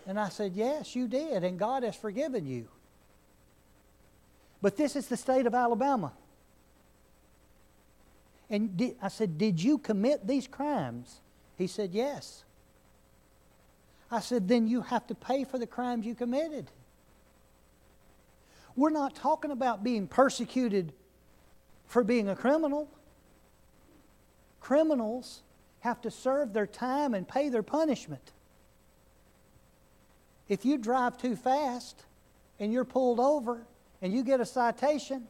And 0.07 0.19
I 0.19 0.29
said, 0.29 0.53
Yes, 0.55 0.95
you 0.95 1.07
did, 1.07 1.43
and 1.43 1.59
God 1.59 1.83
has 1.83 1.95
forgiven 1.95 2.45
you. 2.45 2.67
But 4.61 4.77
this 4.77 4.95
is 4.95 5.07
the 5.07 5.17
state 5.17 5.45
of 5.45 5.53
Alabama. 5.53 6.13
And 8.49 8.75
did, 8.75 8.95
I 9.01 9.07
said, 9.07 9.37
Did 9.37 9.61
you 9.61 9.77
commit 9.77 10.27
these 10.27 10.47
crimes? 10.47 11.21
He 11.57 11.67
said, 11.67 11.91
Yes. 11.93 12.43
I 14.09 14.19
said, 14.19 14.47
Then 14.47 14.67
you 14.67 14.81
have 14.81 15.07
to 15.07 15.15
pay 15.15 15.43
for 15.43 15.57
the 15.57 15.67
crimes 15.67 16.05
you 16.05 16.15
committed. 16.15 16.71
We're 18.75 18.89
not 18.89 19.15
talking 19.15 19.51
about 19.51 19.83
being 19.83 20.07
persecuted 20.07 20.93
for 21.87 22.03
being 22.03 22.29
a 22.29 22.35
criminal. 22.35 22.89
Criminals 24.59 25.41
have 25.81 26.01
to 26.01 26.11
serve 26.11 26.53
their 26.53 26.67
time 26.67 27.13
and 27.13 27.27
pay 27.27 27.49
their 27.49 27.63
punishment. 27.63 28.31
If 30.47 30.65
you 30.65 30.77
drive 30.77 31.17
too 31.17 31.35
fast 31.35 32.03
and 32.59 32.71
you're 32.71 32.85
pulled 32.85 33.19
over 33.19 33.65
and 34.01 34.13
you 34.13 34.23
get 34.23 34.39
a 34.39 34.45
citation, 34.45 35.27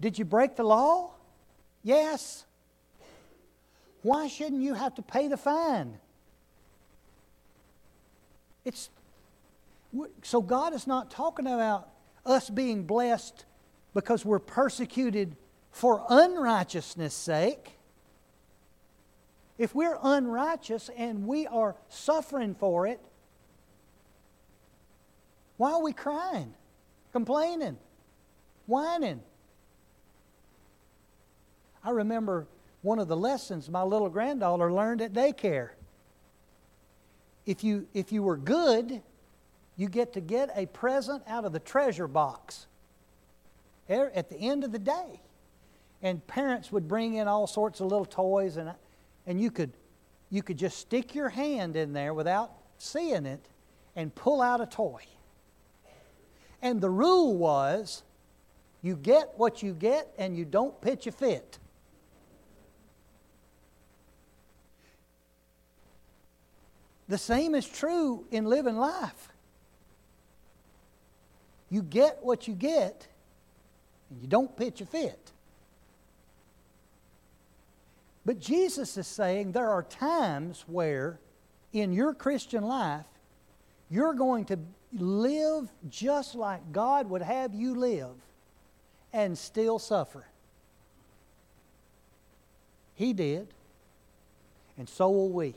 did 0.00 0.18
you 0.18 0.24
break 0.24 0.56
the 0.56 0.64
law? 0.64 1.10
Yes. 1.82 2.44
Why 4.02 4.28
shouldn't 4.28 4.62
you 4.62 4.74
have 4.74 4.94
to 4.94 5.02
pay 5.02 5.28
the 5.28 5.36
fine? 5.36 5.98
It's 8.64 8.88
so 10.22 10.40
God 10.40 10.74
is 10.74 10.86
not 10.86 11.10
talking 11.10 11.46
about 11.46 11.88
us 12.24 12.48
being 12.50 12.84
blessed 12.84 13.44
because 13.94 14.24
we're 14.24 14.38
persecuted 14.38 15.36
for 15.70 16.04
unrighteousness' 16.08 17.14
sake. 17.14 17.76
if 19.60 19.74
we're 19.74 19.98
unrighteous 20.02 20.88
and 20.96 21.26
we 21.26 21.46
are 21.46 21.76
suffering 21.90 22.54
for 22.54 22.86
it, 22.86 22.98
why 25.58 25.72
are 25.72 25.82
we 25.82 25.92
crying, 25.92 26.54
complaining, 27.12 27.76
whining? 28.66 29.20
I 31.84 31.90
remember 31.90 32.46
one 32.80 32.98
of 32.98 33.08
the 33.08 33.16
lessons 33.18 33.68
my 33.68 33.82
little 33.82 34.08
granddaughter 34.08 34.72
learned 34.72 35.02
at 35.02 35.12
daycare. 35.12 35.72
If 37.44 37.62
you, 37.62 37.86
if 37.92 38.12
you 38.12 38.22
were 38.22 38.38
good, 38.38 39.02
you 39.80 39.88
get 39.88 40.12
to 40.12 40.20
get 40.20 40.50
a 40.56 40.66
present 40.66 41.22
out 41.26 41.46
of 41.46 41.52
the 41.54 41.58
treasure 41.58 42.06
box 42.06 42.66
at 43.88 44.28
the 44.28 44.36
end 44.36 44.62
of 44.62 44.72
the 44.72 44.78
day. 44.78 45.22
And 46.02 46.24
parents 46.26 46.70
would 46.70 46.86
bring 46.86 47.14
in 47.14 47.26
all 47.26 47.46
sorts 47.46 47.80
of 47.80 47.86
little 47.86 48.04
toys, 48.04 48.58
and, 48.58 48.74
and 49.26 49.40
you, 49.40 49.50
could, 49.50 49.72
you 50.28 50.42
could 50.42 50.58
just 50.58 50.76
stick 50.76 51.14
your 51.14 51.30
hand 51.30 51.76
in 51.76 51.94
there 51.94 52.12
without 52.12 52.52
seeing 52.76 53.24
it 53.24 53.40
and 53.96 54.14
pull 54.14 54.42
out 54.42 54.60
a 54.60 54.66
toy. 54.66 55.00
And 56.60 56.78
the 56.82 56.90
rule 56.90 57.38
was 57.38 58.02
you 58.82 58.96
get 58.96 59.32
what 59.38 59.62
you 59.62 59.72
get 59.72 60.12
and 60.18 60.36
you 60.36 60.44
don't 60.44 60.78
pitch 60.82 61.06
a 61.06 61.12
fit. 61.12 61.58
The 67.08 67.16
same 67.16 67.54
is 67.54 67.66
true 67.66 68.26
in 68.30 68.44
living 68.44 68.76
life. 68.76 69.29
You 71.70 71.82
get 71.82 72.18
what 72.22 72.48
you 72.48 72.54
get, 72.54 73.06
and 74.10 74.20
you 74.20 74.26
don't 74.26 74.54
pitch 74.56 74.80
a 74.80 74.86
fit. 74.86 75.30
But 78.26 78.40
Jesus 78.40 78.96
is 78.96 79.06
saying 79.06 79.52
there 79.52 79.70
are 79.70 79.82
times 79.82 80.64
where 80.66 81.18
in 81.72 81.92
your 81.92 82.12
Christian 82.12 82.64
life, 82.64 83.06
you're 83.88 84.14
going 84.14 84.44
to 84.46 84.58
live 84.92 85.70
just 85.88 86.34
like 86.34 86.72
God 86.72 87.08
would 87.08 87.22
have 87.22 87.54
you 87.54 87.74
live 87.74 88.14
and 89.12 89.36
still 89.38 89.78
suffer. 89.78 90.24
He 92.94 93.12
did, 93.12 93.48
and 94.76 94.88
so 94.88 95.10
will 95.10 95.30
we. 95.30 95.54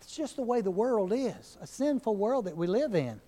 It's 0.00 0.14
just 0.14 0.36
the 0.36 0.42
way 0.42 0.60
the 0.60 0.70
world 0.70 1.12
is, 1.12 1.56
a 1.60 1.66
sinful 1.66 2.16
world 2.16 2.44
that 2.44 2.56
we 2.56 2.66
live 2.66 2.94
in. 2.94 3.20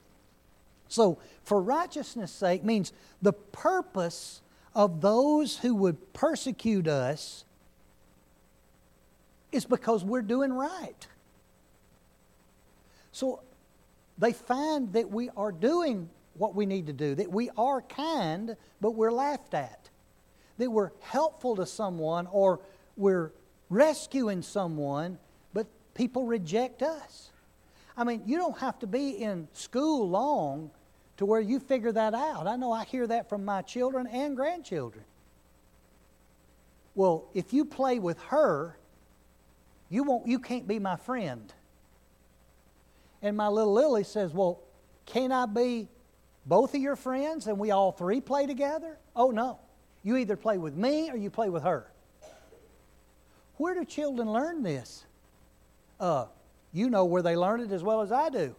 So, 0.88 1.18
for 1.42 1.60
righteousness' 1.60 2.32
sake 2.32 2.64
means 2.64 2.92
the 3.22 3.32
purpose 3.32 4.40
of 4.74 5.00
those 5.00 5.58
who 5.58 5.74
would 5.74 6.12
persecute 6.12 6.86
us 6.86 7.44
is 9.52 9.64
because 9.64 10.04
we're 10.04 10.22
doing 10.22 10.52
right. 10.52 11.06
So, 13.12 13.40
they 14.18 14.32
find 14.32 14.92
that 14.92 15.10
we 15.10 15.30
are 15.36 15.52
doing 15.52 16.08
what 16.34 16.54
we 16.54 16.66
need 16.66 16.86
to 16.86 16.92
do, 16.92 17.14
that 17.14 17.30
we 17.30 17.50
are 17.56 17.80
kind, 17.82 18.56
but 18.80 18.92
we're 18.92 19.12
laughed 19.12 19.54
at, 19.54 19.88
that 20.58 20.70
we're 20.70 20.90
helpful 21.00 21.56
to 21.56 21.66
someone 21.66 22.26
or 22.30 22.60
we're 22.96 23.32
rescuing 23.68 24.42
someone, 24.42 25.18
but 25.52 25.66
people 25.94 26.26
reject 26.26 26.82
us. 26.82 27.30
I 27.96 28.04
mean, 28.04 28.22
you 28.26 28.36
don't 28.36 28.58
have 28.58 28.78
to 28.80 28.86
be 28.86 29.10
in 29.10 29.48
school 29.52 30.08
long 30.08 30.70
to 31.16 31.24
where 31.24 31.40
you 31.40 31.58
figure 31.58 31.92
that 31.92 32.14
out. 32.14 32.46
I 32.46 32.56
know 32.56 32.72
I 32.72 32.84
hear 32.84 33.06
that 33.06 33.28
from 33.28 33.44
my 33.44 33.62
children 33.62 34.06
and 34.06 34.36
grandchildren. 34.36 35.04
Well, 36.94 37.24
if 37.34 37.52
you 37.52 37.64
play 37.64 37.98
with 37.98 38.18
her, 38.24 38.76
you 39.88 40.02
won't 40.02 40.26
you 40.26 40.38
can't 40.38 40.66
be 40.66 40.78
my 40.78 40.96
friend. 40.96 41.52
And 43.22 43.36
my 43.36 43.48
little 43.48 43.72
Lily 43.72 44.04
says, 44.04 44.32
"Well, 44.32 44.60
can 45.04 45.32
I 45.32 45.46
be 45.46 45.88
both 46.44 46.74
of 46.74 46.80
your 46.80 46.96
friends 46.96 47.46
and 47.46 47.58
we 47.58 47.70
all 47.70 47.92
three 47.92 48.20
play 48.20 48.46
together?" 48.46 48.98
Oh 49.14 49.30
no. 49.30 49.58
You 50.02 50.16
either 50.16 50.36
play 50.36 50.56
with 50.56 50.74
me 50.74 51.10
or 51.10 51.16
you 51.16 51.30
play 51.30 51.48
with 51.48 51.64
her. 51.64 51.90
Where 53.56 53.74
do 53.74 53.84
children 53.84 54.30
learn 54.30 54.62
this? 54.62 55.04
Uh, 55.98 56.26
you 56.76 56.90
know 56.90 57.06
where 57.06 57.22
they 57.22 57.36
learn 57.36 57.60
it 57.60 57.72
as 57.72 57.82
well 57.82 58.02
as 58.02 58.12
I 58.12 58.28
do. 58.28 58.54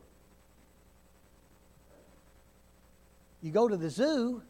You 3.44 3.52
go 3.52 3.68
to 3.68 3.78
the 3.78 3.92
zoo, 3.92 4.42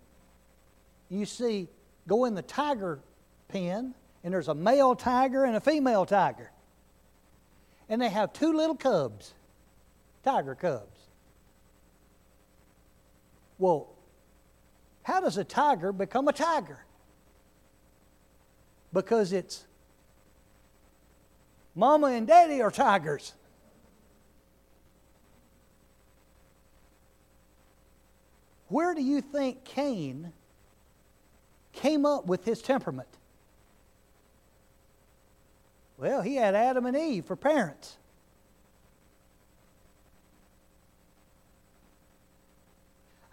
you 1.10 1.26
see, 1.26 1.68
go 2.08 2.24
in 2.24 2.34
the 2.34 2.42
tiger 2.42 3.02
pen, 3.50 3.94
and 4.24 4.34
there's 4.34 4.48
a 4.48 4.56
male 4.56 4.96
tiger 4.96 5.44
and 5.44 5.58
a 5.58 5.60
female 5.60 6.06
tiger. 6.06 6.50
And 7.90 8.02
they 8.02 8.08
have 8.08 8.32
two 8.32 8.54
little 8.54 8.76
cubs, 8.76 9.34
tiger 10.24 10.56
cubs. 10.56 11.00
Well, 13.60 13.90
how 15.04 15.20
does 15.20 15.38
a 15.38 15.44
tiger 15.44 15.92
become 15.92 16.30
a 16.30 16.34
tiger? 16.34 16.86
Because 18.94 19.34
it's 19.34 19.66
Mama 21.76 22.08
and 22.08 22.26
Daddy 22.26 22.62
are 22.62 22.72
tigers. 22.72 23.34
Where 28.70 28.94
do 28.94 29.02
you 29.02 29.22
think 29.22 29.64
Cain 29.64 30.34
came 31.74 32.06
up 32.06 32.26
with 32.26 32.44
his 32.46 32.62
temperament? 32.62 33.08
Well, 35.98 36.22
he 36.22 36.36
had 36.36 36.54
Adam 36.54 36.86
and 36.86 36.96
Eve 36.96 37.26
for 37.26 37.36
parents. 37.36 37.98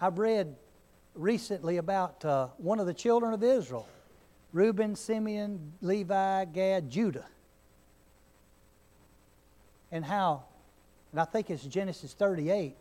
I've 0.01 0.19
read 0.19 0.55
recently 1.15 1.77
about 1.77 2.25
uh, 2.25 2.49
one 2.59 2.81
of 2.81 2.87
the 2.87 2.95
children 2.95 3.33
of 3.33 3.43
Israel 3.43 3.89
Reuben, 4.53 4.95
Simeon, 4.95 5.73
Levi, 5.81 6.45
Gad, 6.47 6.91
Judah 6.91 7.27
and 9.95 10.05
how, 10.05 10.43
and 11.13 11.21
I 11.21 11.25
think 11.25 11.51
it's 11.51 11.63
Genesis 11.63 12.15
38, 12.15 12.77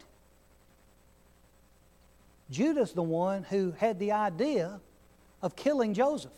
Judah's 2.49 2.93
the 2.93 3.03
one 3.03 3.43
who 3.43 3.71
had 3.77 3.99
the 3.99 4.11
idea 4.11 4.79
of 5.41 5.55
killing 5.55 5.93
Joseph. 5.93 6.31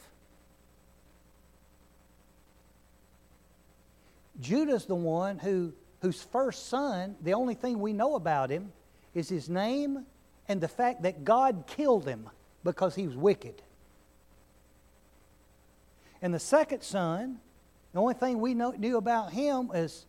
Judah's 4.40 4.86
the 4.86 4.96
one 4.96 5.40
who, 5.40 5.74
whose 6.02 6.22
first 6.22 6.68
son, 6.68 7.16
the 7.22 7.34
only 7.34 7.54
thing 7.54 7.80
we 7.80 7.94
know 7.94 8.16
about 8.16 8.50
him 8.50 8.72
is 9.14 9.30
his 9.30 9.50
name 9.50 10.06
and 10.48 10.60
the 10.62 10.68
fact 10.68 11.04
that 11.04 11.24
God 11.24 11.64
killed 11.68 12.08
him 12.08 12.30
because 12.64 12.96
he 12.96 13.08
was 13.08 13.16
wicked. 13.16 13.62
And 16.22 16.34
the 16.34 16.40
second 16.40 16.82
son, 16.82 17.40
the 17.94 18.00
only 18.00 18.14
thing 18.14 18.40
we 18.40 18.54
know, 18.54 18.72
knew 18.72 18.98
about 18.98 19.32
him 19.32 19.70
is 19.74 20.06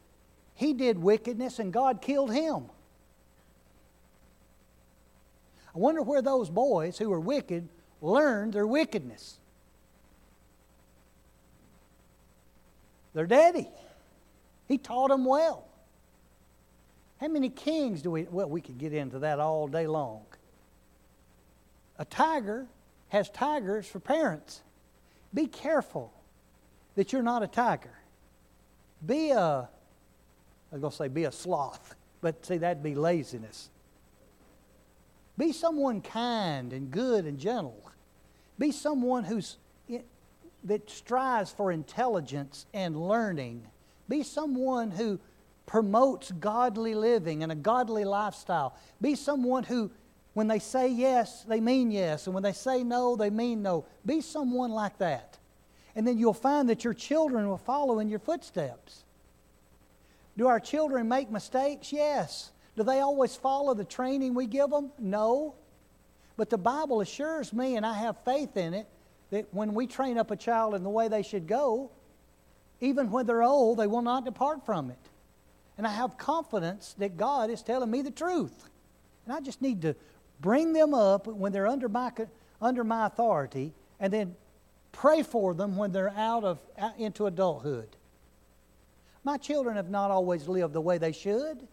he 0.54 0.72
did 0.72 0.98
wickedness 0.98 1.58
and 1.58 1.72
God 1.72 2.00
killed 2.00 2.32
him. 2.32 2.64
I 5.76 5.78
wonder 5.78 6.00
where 6.00 6.22
those 6.22 6.48
boys 6.48 6.96
who 6.96 7.10
were 7.10 7.20
wicked 7.20 7.68
learned 8.00 8.54
their 8.54 8.66
wickedness. 8.66 9.36
Their 13.12 13.26
daddy. 13.26 13.68
He 14.68 14.78
taught 14.78 15.10
them 15.10 15.26
well. 15.26 15.68
How 17.20 17.28
many 17.28 17.50
kings 17.50 18.00
do 18.00 18.10
we, 18.10 18.22
well, 18.22 18.48
we 18.48 18.62
could 18.62 18.78
get 18.78 18.94
into 18.94 19.18
that 19.18 19.38
all 19.38 19.68
day 19.68 19.86
long. 19.86 20.24
A 21.98 22.06
tiger 22.06 22.66
has 23.10 23.28
tigers 23.28 23.86
for 23.86 24.00
parents. 24.00 24.62
Be 25.34 25.46
careful 25.46 26.10
that 26.94 27.12
you're 27.12 27.22
not 27.22 27.42
a 27.42 27.46
tiger. 27.46 27.98
Be 29.04 29.30
a 29.32 29.68
I 30.72 30.74
was 30.74 30.80
going 30.80 30.90
to 30.90 30.96
say 30.96 31.08
be 31.08 31.24
a 31.24 31.32
sloth, 31.32 31.94
but 32.22 32.46
see, 32.46 32.56
that'd 32.56 32.82
be 32.82 32.94
laziness. 32.94 33.68
Be 35.38 35.52
someone 35.52 36.00
kind 36.00 36.72
and 36.72 36.90
good 36.90 37.24
and 37.24 37.38
gentle. 37.38 37.90
Be 38.58 38.72
someone 38.72 39.24
who's 39.24 39.56
that 40.66 40.90
strives 40.90 41.50
for 41.50 41.70
intelligence 41.70 42.66
and 42.74 42.96
learning. 43.08 43.62
Be 44.08 44.22
someone 44.22 44.90
who 44.90 45.20
promotes 45.64 46.32
godly 46.32 46.94
living 46.94 47.42
and 47.42 47.52
a 47.52 47.56
godly 47.56 48.04
lifestyle. 48.04 48.76
Be 49.00 49.14
someone 49.14 49.64
who, 49.64 49.90
when 50.34 50.48
they 50.48 50.58
say 50.58 50.88
yes, 50.88 51.44
they 51.44 51.60
mean 51.60 51.90
yes, 51.90 52.26
and 52.26 52.34
when 52.34 52.42
they 52.42 52.52
say 52.52 52.82
no, 52.82 53.16
they 53.16 53.30
mean 53.30 53.62
no. 53.62 53.84
Be 54.04 54.20
someone 54.20 54.70
like 54.70 54.98
that. 54.98 55.38
And 55.94 56.06
then 56.06 56.18
you'll 56.18 56.34
find 56.34 56.68
that 56.68 56.84
your 56.84 56.94
children 56.94 57.48
will 57.48 57.58
follow 57.58 58.00
in 58.00 58.08
your 58.08 58.18
footsteps. 58.18 59.04
Do 60.36 60.46
our 60.48 60.60
children 60.60 61.08
make 61.08 61.30
mistakes? 61.30 61.92
Yes. 61.92 62.50
Do 62.76 62.82
they 62.82 63.00
always 63.00 63.34
follow 63.34 63.74
the 63.74 63.84
training 63.84 64.34
we 64.34 64.46
give 64.46 64.70
them? 64.70 64.90
No. 64.98 65.54
But 66.36 66.50
the 66.50 66.58
Bible 66.58 67.00
assures 67.00 67.52
me, 67.52 67.76
and 67.76 67.86
I 67.86 67.94
have 67.94 68.16
faith 68.24 68.56
in 68.56 68.74
it, 68.74 68.86
that 69.30 69.46
when 69.52 69.74
we 69.74 69.86
train 69.86 70.18
up 70.18 70.30
a 70.30 70.36
child 70.36 70.74
in 70.74 70.82
the 70.82 70.90
way 70.90 71.08
they 71.08 71.22
should 71.22 71.46
go, 71.46 71.90
Even 72.80 73.10
when 73.10 73.26
they're 73.26 73.42
old, 73.42 73.78
they 73.78 73.86
will 73.86 74.02
not 74.02 74.24
depart 74.24 74.64
from 74.66 74.90
it. 74.90 74.98
And 75.78 75.86
I 75.86 75.90
have 75.90 76.18
confidence 76.18 76.94
that 76.98 77.16
God 77.16 77.50
is 77.50 77.62
telling 77.62 77.90
me 77.90 78.02
the 78.02 78.10
truth. 78.10 78.70
And 79.24 79.34
I 79.34 79.40
just 79.40 79.60
need 79.62 79.82
to 79.82 79.94
bring 80.40 80.72
them 80.72 80.94
up 80.94 81.26
when 81.26 81.52
they're 81.52 81.66
under 81.66 81.88
my, 81.88 82.12
under 82.60 82.84
my 82.84 83.06
authority 83.06 83.72
and 83.98 84.12
then 84.12 84.36
pray 84.92 85.22
for 85.22 85.54
them 85.54 85.76
when 85.76 85.92
they're 85.92 86.12
out 86.16 86.44
of 86.44 86.58
out 86.78 86.98
into 86.98 87.26
adulthood. 87.26 87.88
My 89.24 89.36
children 89.36 89.76
have 89.76 89.90
not 89.90 90.10
always 90.10 90.46
lived 90.48 90.72
the 90.72 90.80
way 90.80 90.98
they 90.98 91.12
should. 91.12 91.66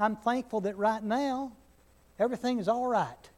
I'm 0.00 0.16
thankful 0.16 0.62
that 0.62 0.76
right 0.78 1.02
now 1.02 1.52
everything 2.18 2.58
is 2.58 2.68
all 2.68 2.86
right. 2.86 3.30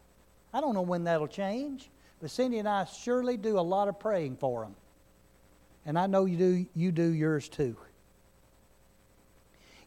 I 0.55 0.61
don't 0.61 0.75
know 0.75 0.83
when 0.83 1.05
that'll 1.05 1.27
change, 1.27 1.91
but 2.21 2.31
Cindy 2.31 2.59
and 2.59 2.69
I 2.69 2.85
surely 2.85 3.37
do 3.37 3.59
a 3.59 3.61
lot 3.61 3.89
of 3.89 3.99
praying 3.99 4.37
for 4.37 4.63
them. 4.63 4.77
And 5.85 5.99
I 5.99 6.07
know 6.07 6.25
you 6.27 6.37
do 6.37 6.67
you 6.75 6.93
do 6.93 7.13
yours 7.13 7.49
too. 7.49 7.77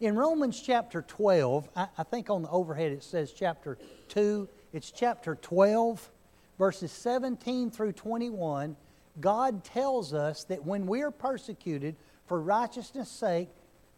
In 0.01 0.15
Romans 0.15 0.61
chapter 0.61 1.01
12, 1.01 1.69
I, 1.75 1.87
I 1.97 2.03
think 2.03 2.29
on 2.29 2.41
the 2.41 2.49
overhead 2.49 2.91
it 2.91 3.03
says 3.03 3.31
chapter 3.31 3.77
2. 4.09 4.49
It's 4.73 4.91
chapter 4.91 5.35
12, 5.35 6.11
verses 6.59 6.91
17 6.91 7.71
through 7.71 7.93
21. 7.93 8.75
God 9.21 9.63
tells 9.63 10.13
us 10.13 10.43
that 10.45 10.65
when 10.65 10.85
we're 10.85 11.11
persecuted 11.11 11.95
for 12.27 12.41
righteousness' 12.41 13.09
sake, 13.09 13.47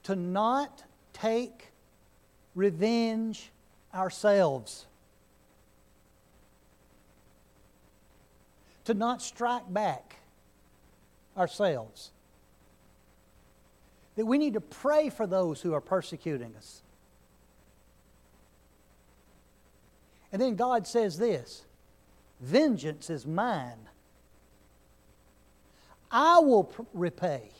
to 0.04 0.16
not 0.16 0.84
take 1.14 1.72
revenge 2.58 3.52
ourselves. 3.94 4.86
To 8.86 8.94
not 8.94 9.22
strike 9.22 9.72
back 9.72 10.16
ourselves 11.38 12.12
that 14.18 14.26
we 14.26 14.40
need 14.40 14.54
to 14.56 14.62
pray 14.62 15.10
for 15.10 15.28
those 15.28 15.62
who 15.62 15.74
are 15.74 15.82
persecuting 15.82 16.56
us. 16.58 16.82
And 20.34 20.42
then 20.42 20.56
God 20.56 20.86
says 20.86 21.18
this 21.18 21.64
Vengeance 22.42 23.10
is 23.10 23.26
mine. 23.26 23.88
I 26.12 26.40
will 26.40 26.74
repay, 26.94 27.52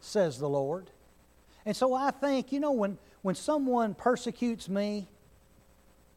says 0.00 0.38
the 0.38 0.48
Lord. 0.48 0.90
And 1.64 1.76
so 1.76 1.94
I 1.94 2.10
think, 2.10 2.50
you 2.50 2.60
know, 2.60 2.72
when, 2.72 2.98
when 3.28 3.34
someone 3.34 3.92
persecutes 3.94 4.70
me 4.70 5.06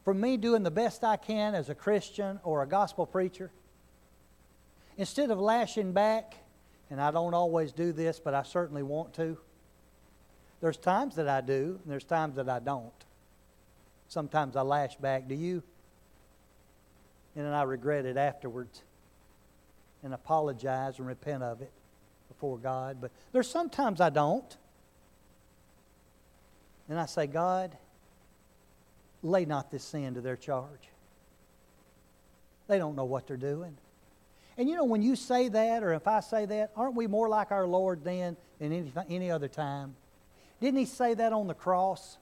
for 0.06 0.14
me 0.14 0.38
doing 0.38 0.64
the 0.64 0.72
best 0.72 1.04
I 1.04 1.18
can 1.18 1.56
as 1.56 1.68
a 1.68 1.76
Christian 1.76 2.40
or 2.42 2.64
a 2.64 2.66
gospel 2.66 3.06
preacher, 3.06 3.52
instead 4.96 5.30
of 5.30 5.38
lashing 5.38 5.92
back, 5.92 6.36
and 6.90 7.02
I 7.02 7.12
don't 7.12 7.34
always 7.34 7.74
do 7.74 7.92
this, 7.92 8.22
but 8.22 8.34
I 8.34 8.44
certainly 8.44 8.82
want 8.82 9.14
to, 9.16 9.38
there's 10.62 10.78
times 10.78 11.18
that 11.18 11.28
I 11.28 11.42
do, 11.42 11.82
and 11.84 11.92
there's 11.92 12.06
times 12.06 12.38
that 12.38 12.48
I 12.48 12.60
don't. 12.60 12.94
Sometimes 14.08 14.56
I 14.56 14.62
lash 14.62 14.96
back. 14.96 15.28
Do 15.28 15.36
you? 15.36 15.64
And 17.36 17.46
then 17.46 17.52
I 17.52 17.64
regret 17.64 18.06
it 18.06 18.16
afterwards 18.16 18.84
and 20.02 20.14
apologize 20.14 20.98
and 20.98 21.08
repent 21.08 21.44
of 21.44 21.62
it 21.62 21.74
before 22.30 22.58
God. 22.58 23.00
But 23.02 23.12
there's 23.34 23.50
sometimes 23.50 24.00
I 24.00 24.12
don't. 24.12 24.56
And 26.90 27.00
I 27.00 27.06
say, 27.06 27.28
God, 27.28 27.78
lay 29.24 29.46
not 29.46 29.72
this 29.72 29.84
sin 29.84 30.16
to 30.16 30.22
their 30.22 30.36
charge. 30.36 30.90
They 32.68 32.78
don't 32.78 32.96
know 32.96 33.06
what 33.06 33.28
they're 33.28 33.38
doing. 33.38 33.78
And 34.58 34.70
you 34.70 34.76
know, 34.76 34.84
when 34.84 35.02
you 35.02 35.16
say 35.16 35.50
that, 35.50 35.84
or 35.84 35.94
if 35.94 36.08
I 36.08 36.20
say 36.20 36.46
that, 36.46 36.72
aren't 36.76 36.96
we 36.96 37.08
more 37.08 37.30
like 37.30 37.52
our 37.52 37.66
Lord 37.66 38.04
then 38.04 38.38
than 38.60 38.72
any, 38.72 38.94
any 39.10 39.32
other 39.32 39.48
time? 39.48 39.96
Didn't 40.60 40.80
he 40.80 40.86
say 40.86 41.14
that 41.14 41.34
on 41.34 41.48
the 41.48 41.54
cross? 41.54 42.18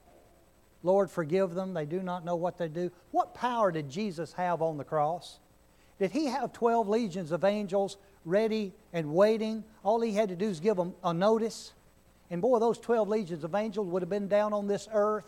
Lord, 0.82 1.10
forgive 1.10 1.54
them. 1.54 1.74
They 1.74 1.84
do 1.84 2.00
not 2.00 2.24
know 2.24 2.36
what 2.36 2.56
they 2.56 2.68
do. 2.68 2.90
What 3.10 3.34
power 3.34 3.70
did 3.70 3.90
Jesus 3.90 4.32
have 4.32 4.62
on 4.62 4.78
the 4.78 4.84
cross? 4.84 5.38
Did 5.98 6.12
he 6.12 6.26
have 6.26 6.52
12 6.52 6.88
legions 6.88 7.32
of 7.32 7.44
angels 7.44 7.98
ready 8.24 8.72
and 8.92 9.12
waiting? 9.12 9.64
All 9.84 10.00
he 10.00 10.12
had 10.12 10.30
to 10.30 10.36
do 10.36 10.48
is 10.48 10.60
give 10.60 10.76
them 10.76 10.94
a 11.04 11.12
notice. 11.12 11.74
And 12.30 12.40
boy, 12.40 12.58
those 12.58 12.78
12 12.78 13.08
legions 13.08 13.44
of 13.44 13.54
angels 13.54 13.88
would 13.88 14.02
have 14.02 14.08
been 14.08 14.28
down 14.28 14.52
on 14.52 14.66
this 14.66 14.88
earth 14.92 15.24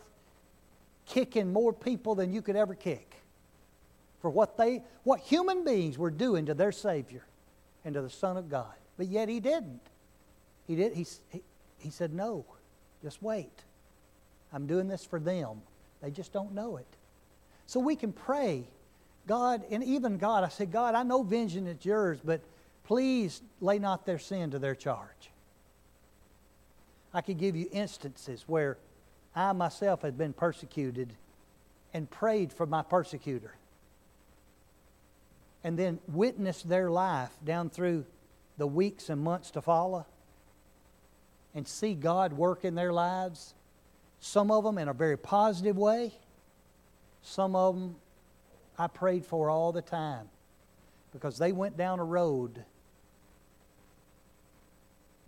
kicking 1.07 1.53
more 1.53 1.73
people 1.73 2.15
than 2.15 2.33
you 2.33 2.43
could 2.43 2.57
ever 2.57 2.75
kick 2.75 3.17
for 4.21 4.31
what 4.31 4.57
they 4.57 4.83
what 5.03 5.19
human 5.19 5.65
beings 5.65 5.99
were 5.99 6.13
doing 6.13 6.47
to 6.47 6.55
their 6.55 6.71
savior 6.71 7.25
and 7.85 7.95
to 7.95 8.01
the 8.01 8.09
son 8.09 8.37
of 8.37 8.49
god 8.49 8.73
but 8.97 9.09
yet 9.09 9.29
he 9.29 9.41
didn't 9.41 9.81
he 10.69 10.77
did 10.77 10.95
he, 10.95 11.05
he, 11.31 11.43
he 11.79 11.91
said 11.91 12.15
no 12.15 12.45
just 13.03 13.23
wait. 13.23 13.65
I'm 14.53 14.67
doing 14.67 14.87
this 14.87 15.05
for 15.05 15.19
them. 15.19 15.61
They 16.01 16.11
just 16.11 16.33
don't 16.33 16.55
know 16.55 16.77
it. 16.77 16.87
So 17.67 17.81
we 17.81 17.97
can 17.97 18.13
pray, 18.13 18.65
God, 19.27 19.65
and 19.71 19.83
even 19.83 20.19
God, 20.19 20.45
I 20.45 20.49
say, 20.49 20.67
God, 20.67 20.95
I 20.95 21.03
know 21.03 21.23
vengeance 21.23 21.81
is 21.81 21.85
yours, 21.85 22.19
but 22.25 22.41
please 22.85 23.43
lay 23.61 23.79
not 23.79 24.07
their 24.07 24.19
sin 24.19 24.51
to 24.53 24.59
their 24.59 24.75
charge. 24.75 25.31
I 27.15 27.21
could 27.21 27.39
give 27.39 27.57
you 27.57 27.69
instances 27.73 28.45
where 28.47 28.79
I 29.35 29.53
myself 29.53 30.03
had 30.03 30.17
been 30.17 30.33
persecuted 30.33 31.13
and 31.95 32.11
prayed 32.11 32.53
for 32.53 32.67
my 32.67 32.83
persecutor. 32.83 33.55
And 35.65 35.79
then 35.79 36.01
witnessed 36.09 36.69
their 36.69 36.91
life 36.91 37.31
down 37.45 37.71
through 37.71 38.05
the 38.59 38.67
weeks 38.67 39.09
and 39.09 39.21
months 39.21 39.51
to 39.53 39.63
follow 39.63 40.07
and 41.55 41.67
see 41.69 41.95
God 41.95 42.33
work 42.33 42.65
in 42.65 42.75
their 42.75 42.93
lives. 42.93 43.55
Some 44.21 44.51
of 44.51 44.65
them 44.65 44.79
in 44.79 44.89
a 44.89 44.93
very 44.93 45.17
positive 45.17 45.77
way. 45.77 46.13
Some 47.23 47.55
of 47.55 47.75
them 47.75 47.97
I 48.79 48.87
prayed 48.87 49.25
for 49.25 49.51
all 49.51 49.71
the 49.71 49.83
time 49.83 50.29
because 51.13 51.39
they 51.39 51.53
went 51.53 51.77
down 51.77 51.99
a 51.99 52.05
road 52.05 52.65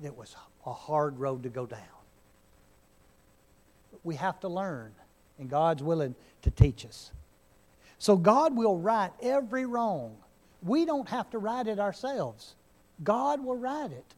that 0.00 0.16
was 0.16 0.34
a 0.66 0.72
hard 0.72 1.18
road 1.18 1.42
to 1.44 1.48
go 1.48 1.66
down. 1.66 1.80
But 3.92 4.00
we 4.04 4.16
have 4.16 4.40
to 4.40 4.48
learn, 4.48 4.92
and 5.38 5.48
God's 5.48 5.82
willing 5.82 6.14
to 6.42 6.50
teach 6.50 6.84
us. 6.84 7.10
So 7.98 8.16
God 8.16 8.56
will 8.56 8.78
right 8.78 9.12
every 9.22 9.66
wrong. 9.66 10.16
We 10.62 10.84
don't 10.84 11.08
have 11.08 11.30
to 11.30 11.38
right 11.38 11.66
it 11.66 11.78
ourselves. 11.78 12.54
God 13.02 13.44
will 13.44 13.56
right 13.56 13.90
it. 13.90 14.14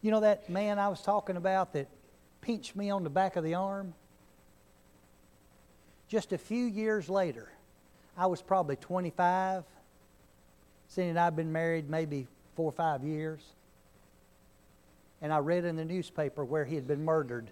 You 0.00 0.10
know 0.10 0.20
that 0.20 0.48
man 0.48 0.78
I 0.78 0.88
was 0.88 1.02
talking 1.02 1.36
about 1.36 1.72
that 1.72 1.88
pinched 2.40 2.76
me 2.76 2.90
on 2.90 3.04
the 3.04 3.10
back 3.10 3.36
of 3.36 3.44
the 3.44 3.54
arm? 3.54 3.94
Just 6.08 6.32
a 6.32 6.38
few 6.38 6.64
years 6.64 7.08
later, 7.08 7.50
I 8.16 8.26
was 8.26 8.40
probably 8.40 8.76
25. 8.76 9.64
Cindy 10.88 11.10
and 11.10 11.18
I 11.18 11.24
had 11.24 11.36
been 11.36 11.52
married 11.52 11.90
maybe 11.90 12.26
four 12.56 12.66
or 12.66 12.72
five 12.72 13.04
years. 13.04 13.40
And 15.20 15.32
I 15.32 15.38
read 15.38 15.64
in 15.64 15.76
the 15.76 15.84
newspaper 15.84 16.44
where 16.44 16.64
he 16.64 16.74
had 16.74 16.86
been 16.86 17.04
murdered. 17.04 17.50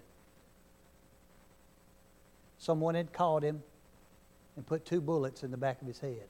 Someone 2.57 2.95
had 2.95 3.13
caught 3.13 3.43
him 3.43 3.61
and 4.55 4.65
put 4.65 4.85
two 4.85 5.01
bullets 5.01 5.43
in 5.43 5.51
the 5.51 5.57
back 5.57 5.81
of 5.81 5.87
his 5.87 5.99
head. 5.99 6.27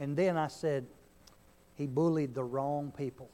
And 0.00 0.16
then 0.16 0.36
I 0.36 0.48
said, 0.48 0.86
he 1.76 1.86
bullied 1.86 2.34
the 2.34 2.44
wrong 2.44 2.92
people 2.96 3.28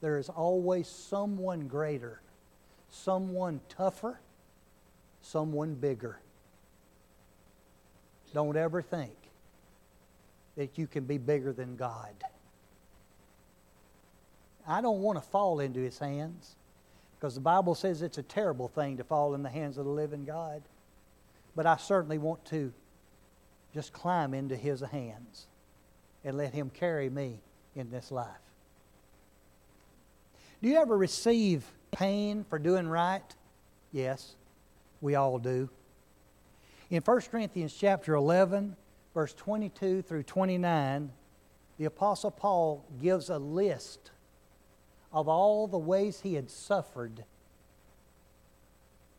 there 0.00 0.18
is 0.18 0.28
always 0.28 0.86
someone 0.86 1.66
greater, 1.66 2.20
someone 2.90 3.60
tougher, 3.68 4.20
someone 5.22 5.74
bigger. 5.74 6.20
Don't 8.32 8.56
ever 8.56 8.82
think 8.82 9.14
that 10.56 10.78
you 10.78 10.86
can 10.86 11.04
be 11.04 11.18
bigger 11.18 11.52
than 11.52 11.76
God. 11.76 12.12
I 14.68 14.82
don't 14.82 15.00
want 15.00 15.16
to 15.16 15.28
fall 15.28 15.60
into 15.60 15.80
his 15.80 15.98
hands 15.98 16.56
because 17.18 17.34
the 17.34 17.40
Bible 17.40 17.74
says 17.74 18.02
it's 18.02 18.18
a 18.18 18.22
terrible 18.22 18.68
thing 18.68 18.98
to 18.98 19.04
fall 19.04 19.34
in 19.34 19.42
the 19.42 19.48
hands 19.48 19.78
of 19.78 19.86
the 19.86 19.90
living 19.90 20.24
God. 20.24 20.62
But 21.56 21.66
I 21.66 21.76
certainly 21.78 22.18
want 22.18 22.44
to 22.46 22.72
just 23.74 23.92
climb 23.92 24.34
into 24.34 24.56
his 24.56 24.80
hands 24.80 25.46
and 26.24 26.36
let 26.36 26.52
him 26.52 26.70
carry 26.70 27.08
me 27.08 27.40
in 27.74 27.90
this 27.90 28.12
life. 28.12 28.28
Do 30.62 30.68
you 30.68 30.76
ever 30.76 30.96
receive 30.96 31.64
pain 31.90 32.44
for 32.48 32.58
doing 32.58 32.88
right? 32.88 33.22
Yes, 33.90 34.34
we 35.00 35.14
all 35.14 35.38
do. 35.38 35.70
In 36.90 37.02
1 37.02 37.20
Corinthians 37.30 37.74
chapter 37.74 38.14
11, 38.14 38.76
verse 39.14 39.32
22 39.34 40.02
through 40.02 40.24
29, 40.24 41.10
the 41.78 41.84
Apostle 41.84 42.30
Paul 42.30 42.84
gives 43.00 43.30
a 43.30 43.38
list 43.38 44.10
of 45.12 45.28
all 45.28 45.66
the 45.66 45.78
ways 45.78 46.20
he 46.20 46.34
had 46.34 46.50
suffered 46.50 47.24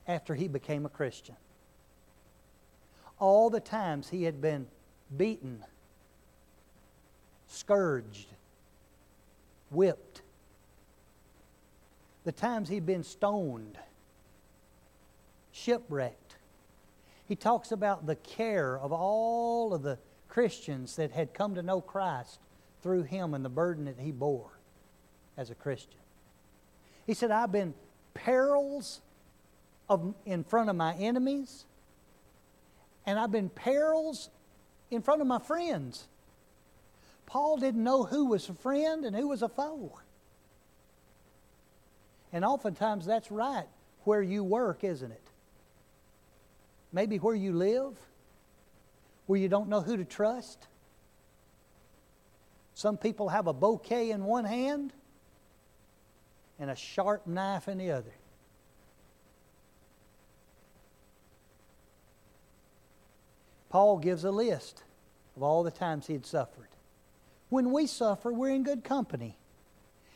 after 0.08 0.36
he 0.36 0.48
became 0.48 0.86
a 0.86 0.90
Christian. 0.90 1.36
All 3.20 3.50
the 3.50 3.60
times 3.60 4.10
he 4.10 4.24
had 4.24 4.42
been 4.42 4.68
beaten, 5.16 5.64
scourged, 7.48 8.28
whipped, 9.72 10.22
the 12.24 12.32
times 12.32 12.70
he'd 12.70 12.86
been 12.86 13.04
stoned, 13.04 13.78
shipwrecked. 15.52 16.36
He 17.28 17.36
talks 17.36 17.72
about 17.72 18.06
the 18.06 18.16
care 18.16 18.78
of 18.78 18.92
all 18.92 19.74
of 19.74 19.84
the 19.84 19.98
Christians 20.28 20.96
that 20.96 21.12
had 21.12 21.34
come 21.34 21.56
to 21.56 21.64
know 21.64 21.82
Christ 21.82 22.40
through 22.82 23.04
him 23.04 23.34
and 23.34 23.44
the 23.44 23.50
burden 23.50 23.86
that 23.86 24.00
he 24.00 24.12
bore 24.12 24.59
as 25.40 25.50
a 25.50 25.56
Christian. 25.56 26.02
He 27.08 27.14
said, 27.14 27.32
I've 27.32 27.52
been 27.52 27.74
perils 28.14 29.00
of, 29.88 30.14
in 30.26 30.44
front 30.44 30.70
of 30.70 30.76
my 30.76 30.94
enemies, 30.96 31.64
and 33.06 33.18
I've 33.18 33.32
been 33.32 33.50
perils 33.50 34.30
in 34.92 35.02
front 35.02 35.22
of 35.22 35.28
my 35.28 35.40
friends. 35.40 36.10
Paul 37.26 37.56
didn't 37.58 37.84
know 37.84 38.04
who 38.04 38.26
was 38.26 38.50
a 38.50 38.54
friend 38.54 39.06
and 39.06 39.16
who 39.16 39.30
was 39.30 39.42
a 39.42 39.48
foe. 39.48 39.98
And 42.34 42.44
oftentimes 42.44 43.06
that's 43.06 43.32
right 43.32 43.68
where 44.04 44.22
you 44.22 44.44
work, 44.44 44.84
isn't 44.84 45.12
it? 45.12 45.24
Maybe 46.92 47.18
where 47.18 47.36
you 47.36 47.54
live, 47.54 47.98
where 49.26 49.40
you 49.40 49.48
don't 49.48 49.70
know 49.70 49.80
who 49.80 49.96
to 49.96 50.06
trust. 50.06 50.68
Some 52.74 52.98
people 52.98 53.30
have 53.30 53.48
a 53.48 53.54
bouquet 53.54 54.12
in 54.12 54.26
one 54.26 54.44
hand 54.44 54.92
and 56.60 56.70
a 56.70 56.76
sharp 56.76 57.26
knife 57.26 57.68
in 57.68 57.78
the 57.78 57.92
other. 57.92 58.14
Paul 63.70 63.98
gives 63.98 64.24
a 64.24 64.32
list 64.32 64.84
of 65.36 65.44
all 65.44 65.64
the 65.64 65.72
times 65.72 66.08
he 66.08 66.14
had 66.14 66.26
suffered. 66.26 66.68
When 67.50 67.72
we 67.72 67.88
suffer, 67.88 68.32
we're 68.32 68.50
in 68.50 68.64
good 68.64 68.84
company. 68.84 69.38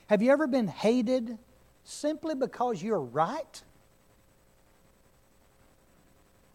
Have 0.07 0.21
you 0.21 0.31
ever 0.31 0.47
been 0.47 0.67
hated 0.67 1.37
simply 1.83 2.35
because 2.35 2.81
you're 2.81 2.99
right? 2.99 3.63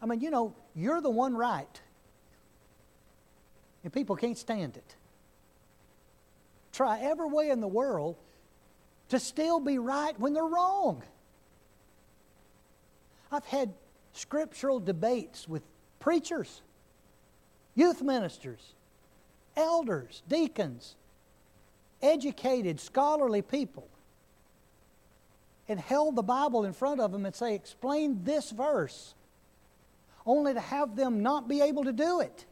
I 0.03 0.07
mean, 0.07 0.21
you 0.21 0.31
know, 0.31 0.55
you're 0.75 1.01
the 1.01 1.11
one 1.11 1.35
right. 1.35 1.81
And 3.85 3.93
people 3.93 4.17
can't 4.17 4.39
stand 4.39 4.77
it. 4.77 4.97
Try 6.73 7.01
every 7.01 7.29
way 7.29 7.51
in 7.51 7.61
the 7.61 7.69
world 7.69 8.17
to 9.09 9.19
still 9.19 9.61
be 9.61 9.79
right 9.79 10.19
when 10.19 10.35
they're 10.35 10.45
wrong. 10.45 11.03
I've 13.31 13.47
had 13.47 13.73
scriptural 14.13 14.81
debates 14.81 15.49
with 15.49 15.63
preachers 16.01 16.63
youth 17.75 18.03
ministers, 18.03 18.75
elders, 19.57 20.25
deacons, 20.29 20.97
educated, 22.03 22.81
scholarly 22.81 23.41
people, 23.41 23.87
and 25.69 25.79
held 25.79 26.17
the 26.17 26.23
Bible 26.23 26.65
in 26.65 26.73
front 26.73 27.01
of 27.01 27.13
them 27.13 27.25
and 27.25 27.35
say, 27.37 27.55
Explain 27.55 28.25
this 28.25 28.51
verse, 28.51 29.15
only 30.27 30.55
to 30.55 30.61
have 30.61 30.97
them 30.97 31.23
not 31.23 31.47
be 31.47 31.61
able 31.61 31.85
to 31.85 31.93
do 31.93 32.21
it. 32.21 32.47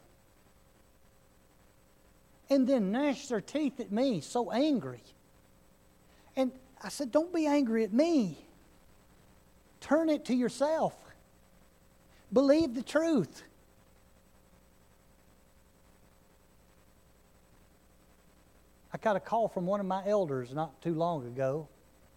And 2.48 2.64
then 2.68 2.92
gnash 2.92 3.26
their 3.26 3.40
teeth 3.40 3.80
at 3.80 3.90
me, 3.90 4.20
so 4.20 4.52
angry. 4.52 5.02
And 6.36 6.52
I 6.82 6.88
said, 6.88 7.10
Don't 7.10 7.32
be 7.34 7.46
angry 7.46 7.84
at 7.84 7.92
me. 7.92 8.38
Turn 9.80 10.08
it 10.08 10.24
to 10.26 10.34
yourself. 10.34 10.94
Believe 12.32 12.74
the 12.74 12.82
truth. 12.82 13.42
I 18.92 18.98
got 18.98 19.16
a 19.16 19.20
call 19.20 19.48
from 19.48 19.66
one 19.66 19.78
of 19.78 19.86
my 19.86 20.02
elders 20.06 20.52
not 20.54 20.80
too 20.80 20.94
long 20.94 21.26
ago 21.26 21.68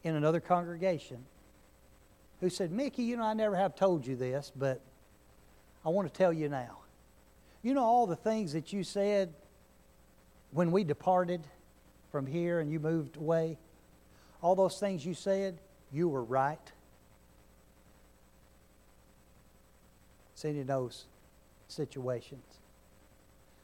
in 0.04 0.16
another 0.16 0.40
congregation 0.40 1.26
who 2.40 2.50
said, 2.50 2.72
Mickey, 2.72 3.04
you 3.04 3.18
know, 3.18 3.24
I 3.24 3.34
never 3.34 3.56
have 3.56 3.76
told 3.76 4.08
you 4.08 4.16
this, 4.16 4.52
but 4.56 4.82
I 5.86 5.90
want 5.90 6.08
to 6.08 6.18
tell 6.18 6.32
you 6.32 6.48
now. 6.48 6.78
You 7.62 7.74
know, 7.74 7.84
all 7.84 8.08
the 8.08 8.16
things 8.16 8.54
that 8.54 8.72
you 8.72 8.84
said 8.84 9.34
when 10.52 10.72
we 10.72 10.84
departed 10.84 11.42
from 12.12 12.26
here 12.26 12.62
and 12.62 12.72
you 12.72 12.80
moved 12.80 13.18
away, 13.18 13.58
all 14.42 14.56
those 14.56 14.80
things 14.80 15.06
you 15.06 15.14
said, 15.14 15.58
you 15.92 16.08
were 16.08 16.24
right. 16.24 16.60
Seen 20.36 20.58
in 20.58 20.68
those 20.68 21.06
situations. 21.68 22.44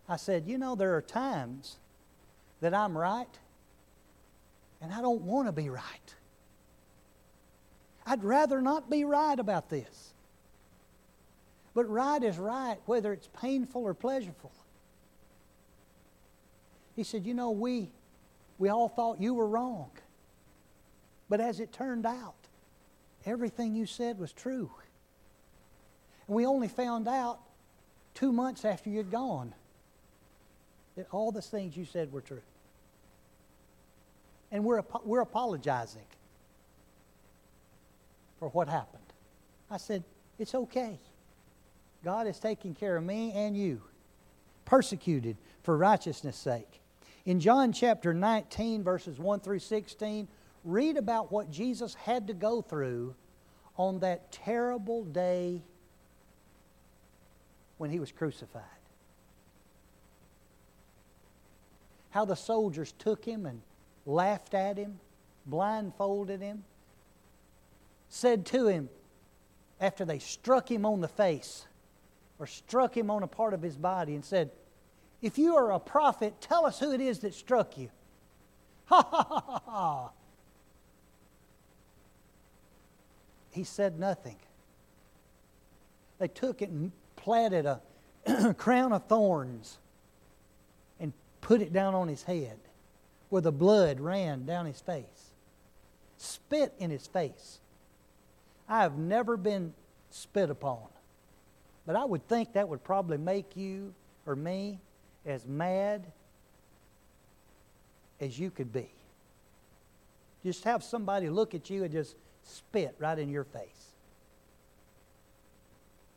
I 0.07 0.17
said, 0.17 0.43
you 0.45 0.57
know, 0.57 0.75
there 0.75 0.95
are 0.95 1.01
times 1.01 1.77
that 2.61 2.73
I'm 2.73 2.97
right, 2.97 3.39
and 4.81 4.93
I 4.93 5.01
don't 5.01 5.21
want 5.21 5.47
to 5.47 5.51
be 5.51 5.69
right. 5.69 6.15
I'd 8.05 8.23
rather 8.23 8.61
not 8.61 8.89
be 8.89 9.03
right 9.03 9.39
about 9.39 9.69
this. 9.69 10.13
But 11.73 11.89
right 11.89 12.23
is 12.23 12.37
right, 12.37 12.77
whether 12.85 13.11
it's 13.11 13.27
painful 13.41 13.83
or 13.83 13.93
pleasurable. 13.93 14.51
He 16.95 17.03
said, 17.03 17.25
You 17.25 17.33
know, 17.33 17.51
we, 17.51 17.89
we 18.57 18.69
all 18.69 18.87
thought 18.87 19.19
you 19.19 19.33
were 19.33 19.47
wrong. 19.47 19.89
But 21.29 21.41
as 21.41 21.59
it 21.59 21.71
turned 21.71 22.05
out, 22.05 22.35
everything 23.25 23.75
you 23.75 23.85
said 23.85 24.19
was 24.19 24.31
true. 24.31 24.69
And 26.27 26.35
we 26.35 26.45
only 26.45 26.67
found 26.67 27.07
out 27.07 27.39
two 28.13 28.31
months 28.31 28.65
after 28.65 28.89
you'd 28.89 29.11
gone 29.11 29.53
that 30.95 31.07
all 31.11 31.31
the 31.31 31.41
things 31.41 31.75
you 31.75 31.85
said 31.85 32.11
were 32.11 32.21
true. 32.21 32.41
And 34.51 34.63
we're, 34.63 34.81
we're 35.03 35.21
apologizing 35.21 36.05
for 38.39 38.49
what 38.49 38.69
happened. 38.69 39.01
I 39.69 39.77
said, 39.77 40.03
It's 40.39 40.55
okay. 40.55 40.99
God 42.03 42.27
is 42.27 42.39
taking 42.39 42.75
care 42.75 42.95
of 42.95 43.03
me 43.03 43.31
and 43.33 43.57
you, 43.57 43.81
persecuted 44.63 45.37
for 45.63 45.75
righteousness' 45.75 46.37
sake. 46.37 46.79
In 47.25 47.39
John 47.39 47.73
chapter 47.73 48.13
19, 48.13 48.83
verses 48.83 49.17
1 49.17 49.39
through 49.39 49.59
16, 49.59 50.27
read 50.65 50.97
about 50.97 51.31
what 51.31 51.49
Jesus 51.49 51.93
had 51.95 52.27
to 52.27 52.33
go 52.33 52.61
through 52.61 53.15
on 53.77 53.99
that 53.99 54.31
terrible 54.31 55.03
day 55.03 55.61
when 57.77 57.89
he 57.89 57.99
was 57.99 58.11
crucified. 58.11 58.63
how 62.15 62.23
the 62.23 62.35
soldiers 62.35 62.93
took 62.97 63.25
him 63.25 63.45
and 63.45 63.61
laughed 64.05 64.53
at 64.53 64.77
him, 64.77 64.97
blindfolded 65.45 66.39
him, 66.39 66.63
said 68.07 68.45
to 68.45 68.67
him, 68.67 68.87
after 69.81 70.05
they 70.05 70.17
struck 70.17 70.71
him 70.71 70.85
on 70.85 71.01
the 71.01 71.09
face 71.09 71.65
or 72.39 72.47
struck 72.47 72.95
him 72.95 73.11
on 73.11 73.21
a 73.21 73.27
part 73.27 73.53
of 73.53 73.61
his 73.61 73.75
body, 73.75 74.15
and 74.15 74.23
said, 74.23 74.49
If 75.21 75.37
you 75.37 75.57
are 75.57 75.73
a 75.73 75.79
prophet, 75.79 76.39
tell 76.39 76.65
us 76.65 76.79
who 76.79 76.93
it 76.93 77.01
is 77.01 77.19
that 77.19 77.33
struck 77.33 77.77
you. 77.77 77.89
Ha 78.85 79.01
ha 79.01 79.23
ha 79.27 79.41
ha 79.45 79.61
ha. 79.65 80.11
He 83.55 83.63
said 83.63 83.97
nothing. 83.97 84.35
They 86.19 86.27
took 86.27 86.61
it 86.61 86.69
and 86.69 86.91
planted 87.15 87.65
a 87.65 88.53
crown 88.57 88.91
of 88.91 89.05
thorns 89.05 89.77
and 90.99 91.13
put 91.39 91.61
it 91.61 91.71
down 91.71 91.95
on 91.95 92.09
his 92.09 92.23
head 92.23 92.57
where 93.29 93.41
the 93.41 93.53
blood 93.53 94.01
ran 94.01 94.45
down 94.45 94.65
his 94.65 94.81
face, 94.81 95.31
spit 96.17 96.73
in 96.79 96.91
his 96.91 97.07
face. 97.07 97.59
I 98.67 98.81
have 98.81 98.97
never 98.97 99.37
been 99.37 99.73
spit 100.09 100.49
upon, 100.49 100.89
but 101.85 101.95
I 101.95 102.03
would 102.03 102.27
think 102.27 102.53
that 102.53 102.67
would 102.67 102.83
probably 102.83 103.17
make 103.17 103.55
you 103.55 103.93
or 104.25 104.35
me 104.35 104.79
as 105.25 105.45
mad 105.47 106.05
as 108.19 108.37
you 108.37 108.51
could 108.51 108.73
be. 108.73 108.89
Just 110.43 110.65
have 110.65 110.83
somebody 110.83 111.29
look 111.29 111.55
at 111.55 111.69
you 111.69 111.85
and 111.85 111.91
just 111.93 112.17
spit 112.45 112.95
right 112.99 113.19
in 113.19 113.29
your 113.29 113.43
face. 113.43 113.93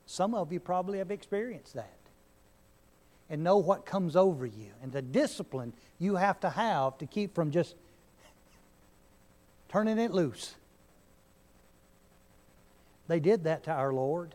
Some 0.07 0.35
of 0.35 0.53
you 0.53 0.61
probably 0.61 0.99
have 0.99 1.11
experienced 1.11 1.74
that 1.74 1.99
and 3.29 3.45
know 3.45 3.59
what 3.59 3.85
comes 3.85 4.16
over 4.16 4.47
you 4.47 4.70
and 4.83 4.93
the 4.93 5.03
discipline 5.03 5.72
you 5.99 6.16
have 6.16 6.41
to 6.41 6.51
have 6.51 6.97
to 6.99 7.07
keep 7.07 7.35
from 7.35 7.51
just 7.51 7.74
turning 9.68 9.99
it 9.99 10.12
loose. 10.12 10.55
They 13.07 13.20
did 13.20 13.45
that 13.45 13.64
to 13.64 13.70
our 13.70 13.93
Lord. 13.93 14.35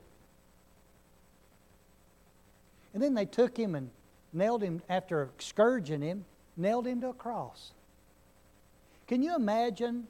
And 2.94 3.02
then 3.02 3.16
they 3.16 3.26
took 3.26 3.58
him 3.58 3.74
and 3.74 3.90
nailed 4.32 4.62
him, 4.62 4.82
after 4.90 5.30
scourging 5.40 6.02
him, 6.02 6.26
nailed 6.58 6.86
him 6.86 7.02
to 7.02 7.10
a 7.10 7.14
cross. 7.14 7.72
Can 9.08 9.22
you 9.22 9.36
imagine 9.36 10.08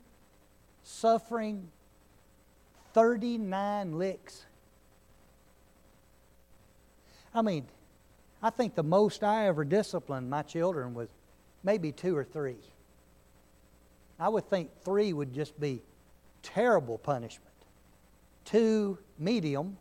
suffering 0.84 1.70
39 2.94 3.98
licks? 3.98 4.46
I 7.34 7.42
mean, 7.42 7.66
I 8.42 8.50
think 8.50 8.76
the 8.76 8.84
most 8.84 9.24
I 9.24 9.48
ever 9.48 9.64
disciplined 9.66 10.30
my 10.30 10.44
children 10.44 10.94
was 10.94 11.10
maybe 11.64 11.92
two 11.92 12.16
or 12.16 12.24
three. 12.24 12.58
I 14.20 14.30
would 14.30 14.50
think 14.50 14.70
three 14.84 15.14
would 15.14 15.34
just 15.34 15.60
be 15.60 15.82
terrible 16.44 16.98
punishment. 16.98 17.50
Two, 18.46 19.00
medium. 19.18 19.78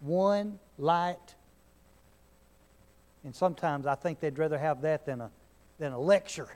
One, 0.00 0.58
light. 0.78 1.34
And 3.24 3.34
sometimes 3.34 3.86
I 3.86 3.94
think 3.94 4.20
they'd 4.20 4.38
rather 4.38 4.58
have 4.58 4.82
that 4.82 5.06
than 5.06 5.20
a, 5.20 5.30
than 5.78 5.92
a 5.92 5.98
lecture. 5.98 6.48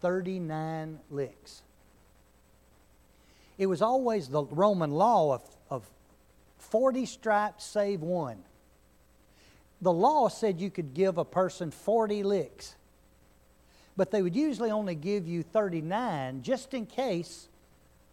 39 0.00 0.98
licks. 1.10 1.62
It 3.58 3.66
was 3.66 3.82
always 3.82 4.28
the 4.28 4.44
Roman 4.44 4.90
law 4.90 5.34
of, 5.34 5.42
of 5.68 5.90
40 6.58 7.04
stripes 7.06 7.64
save 7.64 8.00
one. 8.00 8.38
The 9.82 9.92
law 9.92 10.28
said 10.28 10.60
you 10.60 10.70
could 10.70 10.94
give 10.94 11.18
a 11.18 11.24
person 11.24 11.70
40 11.70 12.22
licks, 12.22 12.74
but 13.96 14.10
they 14.10 14.22
would 14.22 14.36
usually 14.36 14.70
only 14.70 14.94
give 14.94 15.26
you 15.26 15.42
39 15.42 16.42
just 16.42 16.74
in 16.74 16.86
case 16.86 17.48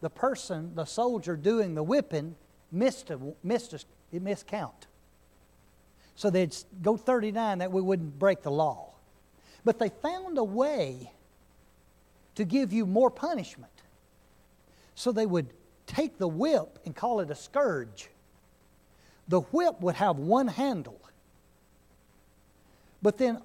the 0.01 0.09
person, 0.09 0.75
the 0.75 0.85
soldier 0.85 1.35
doing 1.35 1.75
the 1.75 1.83
whipping, 1.83 2.35
missed 2.71 3.09
a, 3.09 3.19
missed 3.43 3.73
a 3.73 4.19
miscount. 4.19 4.87
So 6.15 6.29
they'd 6.29 6.55
go 6.81 6.97
39 6.97 7.59
that 7.59 7.71
we 7.71 7.81
wouldn't 7.81 8.17
break 8.17 8.41
the 8.41 8.51
law. 8.51 8.89
But 9.63 9.79
they 9.79 9.89
found 9.89 10.37
a 10.37 10.43
way 10.43 11.11
to 12.37 12.45
give 12.45 12.71
you 12.71 12.85
more 12.85 13.09
punishment. 13.09 13.71
So 14.93 15.11
they 15.11 15.25
would 15.25 15.47
take 15.87 16.19
the 16.19 16.27
whip 16.27 16.77
and 16.85 16.95
call 16.95 17.19
it 17.19 17.31
a 17.31 17.35
scourge. 17.35 18.09
The 19.27 19.41
whip 19.41 19.81
would 19.81 19.95
have 19.95 20.19
one 20.19 20.47
handle, 20.47 21.01
but 23.01 23.17
then 23.17 23.41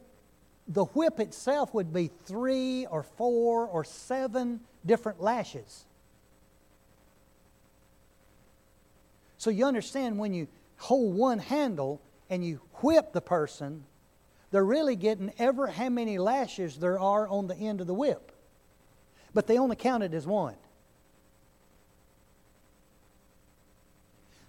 the 0.68 0.84
whip 0.84 1.20
itself 1.20 1.72
would 1.72 1.90
be 1.90 2.10
three 2.26 2.84
or 2.84 3.02
four 3.02 3.66
or 3.66 3.82
seven 3.82 4.60
different 4.84 5.22
lashes. 5.22 5.86
So 9.38 9.48
you 9.48 9.64
understand 9.64 10.18
when 10.18 10.34
you 10.34 10.48
hold 10.76 11.14
one 11.14 11.38
handle 11.38 12.02
and 12.28 12.44
you 12.44 12.60
whip 12.82 13.14
the 13.14 13.22
person, 13.22 13.84
they're 14.50 14.62
really 14.62 14.96
getting 14.96 15.32
ever 15.38 15.66
how 15.66 15.88
many 15.88 16.18
lashes 16.18 16.76
there 16.76 16.98
are 16.98 17.26
on 17.26 17.46
the 17.46 17.56
end 17.56 17.80
of 17.80 17.86
the 17.86 17.94
whip. 17.94 18.31
But 19.34 19.46
they 19.46 19.58
only 19.58 19.76
count 19.76 20.02
it 20.02 20.14
as 20.14 20.26
one. 20.26 20.56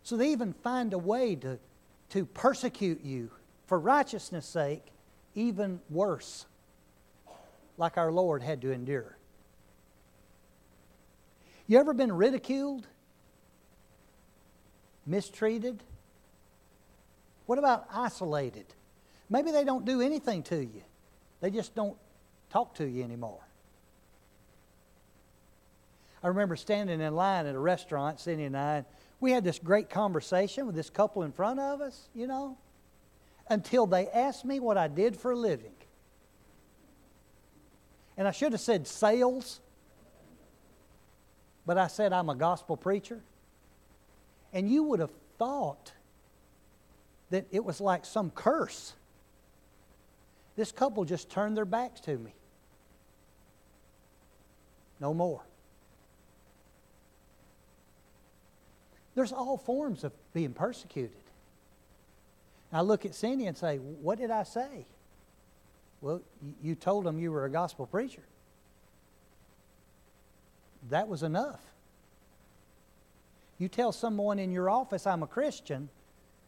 So 0.04 0.18
they 0.18 0.32
even 0.32 0.54
find 0.54 0.94
a 0.94 0.98
way 0.98 1.36
to, 1.38 1.58
to 2.10 2.26
persecute 2.26 3.04
you 3.04 3.32
for 3.66 3.80
righteousness' 3.80 4.46
sake, 4.46 4.86
even 5.34 5.80
worse, 5.90 6.46
like 7.78 7.98
our 7.98 8.12
Lord 8.12 8.44
had 8.44 8.62
to 8.62 8.72
endure. 8.72 9.18
You 11.68 11.80
ever 11.80 11.94
been 11.94 12.12
ridiculed? 12.12 12.86
Mistreated? 15.08 15.82
What 17.46 17.58
about 17.58 17.88
isolated? 17.92 18.66
Maybe 19.30 19.52
they 19.52 19.64
don't 19.64 19.86
do 19.86 20.02
anything 20.02 20.44
to 20.44 20.58
you, 20.58 20.84
they 21.40 21.50
just 21.50 21.74
don't 21.74 21.98
talk 22.50 22.76
to 22.76 22.86
you 22.86 23.04
anymore. 23.04 23.40
I 26.24 26.30
remember 26.30 26.56
standing 26.56 27.02
in 27.02 27.16
line 27.16 27.46
at 27.46 27.54
a 27.54 27.60
restaurant, 27.60 28.20
Cindy 28.20 28.46
and 28.46 28.56
I, 28.56 28.86
we 29.20 29.32
had 29.32 29.44
this 29.44 29.60
great 29.60 29.90
conversation 29.90 30.66
with 30.66 30.76
this 30.76 30.90
couple 30.90 31.24
in 31.24 31.34
front 31.34 31.60
of 31.60 31.82
us, 31.82 32.08
you 32.16 32.28
know, 32.28 32.58
until 33.50 33.86
they 33.86 34.08
asked 34.08 34.46
me 34.46 34.62
what 34.62 34.78
I 34.78 34.88
did 34.88 35.18
for 35.18 35.32
a 35.32 35.36
living. 35.36 35.74
And 38.16 38.28
I 38.28 38.32
should 38.32 38.54
have 38.54 38.62
said 38.62 38.88
sales, 38.88 39.60
but 41.66 41.78
I 41.78 41.88
said 41.88 42.14
I'm 42.14 42.30
a 42.30 42.36
gospel 42.36 42.78
preacher. 42.78 43.22
And 44.54 44.70
you 44.70 44.84
would 44.84 45.00
have 45.00 45.12
thought 45.38 45.92
that 47.32 47.48
it 47.52 47.66
was 47.66 47.82
like 47.82 48.06
some 48.06 48.30
curse. 48.30 48.94
This 50.56 50.72
couple 50.72 51.04
just 51.04 51.30
turned 51.30 51.58
their 51.58 51.66
backs 51.66 52.00
to 52.02 52.18
me. 52.18 52.34
No 55.00 55.14
more. 55.14 55.42
There's 59.16 59.32
all 59.32 59.58
forms 59.58 60.04
of 60.04 60.12
being 60.34 60.54
persecuted. 60.54 61.12
I 62.72 62.82
look 62.82 63.06
at 63.06 63.14
Cindy 63.14 63.46
and 63.46 63.56
say, 63.56 63.78
What 63.78 64.18
did 64.18 64.32
I 64.32 64.44
say? 64.44 64.86
Well, 66.02 66.22
you 66.62 66.76
told 66.76 67.06
them 67.06 67.20
you 67.20 67.32
were 67.32 67.46
a 67.46 67.50
gospel 67.50 67.86
preacher. 67.86 68.24
That 70.90 71.08
was 71.08 71.24
enough. 71.24 71.62
You 73.58 73.70
tell 73.70 73.92
someone 73.92 74.40
in 74.40 74.52
your 74.52 74.70
office, 74.70 75.08
I'm 75.08 75.24
a 75.24 75.28
Christian, 75.28 75.88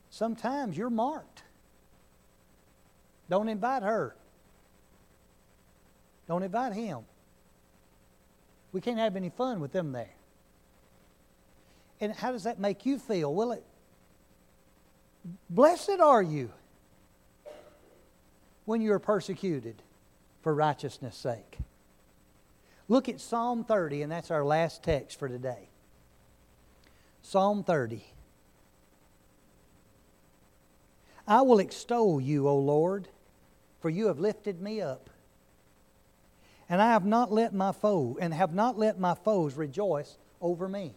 sometimes 0.10 0.78
you're 0.78 0.90
marked. 0.90 1.44
Don't 3.30 3.48
invite 3.48 3.84
her. 3.84 4.16
Don't 6.28 6.44
invite 6.44 6.74
him. 6.74 7.00
We 8.72 8.82
can't 8.82 9.00
have 9.00 9.16
any 9.16 9.30
fun 9.30 9.62
with 9.62 9.72
them 9.72 9.94
there. 9.94 10.14
And 12.06 12.14
how 12.14 12.32
does 12.32 12.44
that 12.44 12.60
make 12.60 12.86
you 12.86 13.00
feel? 13.00 13.34
Well, 13.34 13.52
it, 13.52 13.64
blessed 15.50 16.00
are 16.00 16.22
you 16.22 16.52
when 18.66 18.80
you 18.80 18.94
are 18.94 19.00
persecuted 19.00 19.82
for 20.44 20.54
righteousness' 20.54 21.18
sake. 21.18 21.58
Look 22.88 23.10
at 23.10 23.20
Psalm 23.20 23.64
30, 23.64 24.04
and 24.04 24.12
that's 24.12 24.30
our 24.30 24.46
last 24.46 24.84
text 24.84 25.18
for 25.18 25.28
today. 25.28 25.70
Psalm 27.24 27.64
30. 27.64 28.06
I 31.28 31.42
will 31.42 31.58
extol 31.58 32.22
you, 32.22 32.48
O 32.48 32.56
Lord, 32.60 33.08
for 33.80 33.90
you 33.90 34.08
have 34.08 34.20
lifted 34.20 34.62
me 34.62 34.80
up. 34.80 35.10
And 36.70 36.80
I 36.80 36.92
have 36.92 37.06
not 37.06 37.32
let 37.32 37.52
my 37.52 37.72
foe, 37.72 38.16
and 38.22 38.32
have 38.32 38.54
not 38.54 38.78
let 38.78 39.00
my 39.00 39.16
foes 39.16 39.56
rejoice 39.56 40.20
over 40.40 40.68
me. 40.68 40.94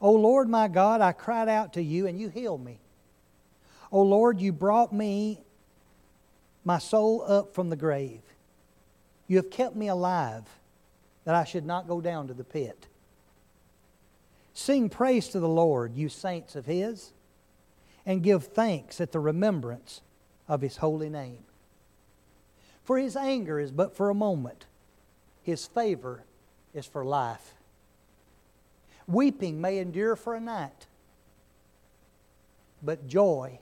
O 0.00 0.12
Lord 0.12 0.48
my 0.48 0.68
God, 0.68 1.00
I 1.00 1.12
cried 1.12 1.48
out 1.48 1.74
to 1.74 1.82
you 1.82 2.06
and 2.06 2.18
you 2.18 2.28
healed 2.28 2.64
me. 2.64 2.78
O 3.92 4.02
Lord, 4.02 4.40
you 4.40 4.52
brought 4.52 4.92
me, 4.92 5.40
my 6.64 6.78
soul 6.78 7.24
up 7.26 7.54
from 7.54 7.70
the 7.70 7.76
grave. 7.76 8.22
You 9.26 9.36
have 9.36 9.50
kept 9.50 9.76
me 9.76 9.88
alive 9.88 10.44
that 11.24 11.34
I 11.34 11.44
should 11.44 11.66
not 11.66 11.88
go 11.88 12.00
down 12.00 12.28
to 12.28 12.34
the 12.34 12.44
pit. 12.44 12.86
Sing 14.54 14.88
praise 14.88 15.28
to 15.28 15.40
the 15.40 15.48
Lord, 15.48 15.94
you 15.94 16.08
saints 16.08 16.56
of 16.56 16.66
His, 16.66 17.12
and 18.06 18.22
give 18.22 18.44
thanks 18.44 19.00
at 19.00 19.12
the 19.12 19.20
remembrance 19.20 20.00
of 20.48 20.60
His 20.60 20.78
holy 20.78 21.08
name. 21.08 21.44
For 22.84 22.98
His 22.98 23.16
anger 23.16 23.60
is 23.60 23.70
but 23.70 23.96
for 23.96 24.10
a 24.10 24.14
moment, 24.14 24.66
His 25.42 25.66
favor 25.66 26.24
is 26.74 26.86
for 26.86 27.04
life. 27.04 27.54
Weeping 29.10 29.60
may 29.60 29.78
endure 29.78 30.14
for 30.14 30.34
a 30.34 30.40
night, 30.40 30.86
but 32.82 33.08
joy 33.08 33.58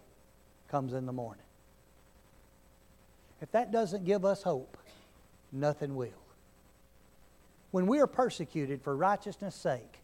comes 0.69 0.93
in 0.93 1.07
the 1.07 1.13
morning. 1.13 1.45
If 3.41 3.51
that 3.53 3.73
doesn't 3.73 4.05
give 4.05 4.25
us 4.25 4.43
hope, 4.43 4.77
nothing 5.51 5.97
will. 5.97 6.11
When 7.71 7.87
we 7.87 8.01
are 8.01 8.07
persecuted 8.07 8.83
for 8.83 8.95
righteousness' 8.95 9.55
sake, 9.55 10.01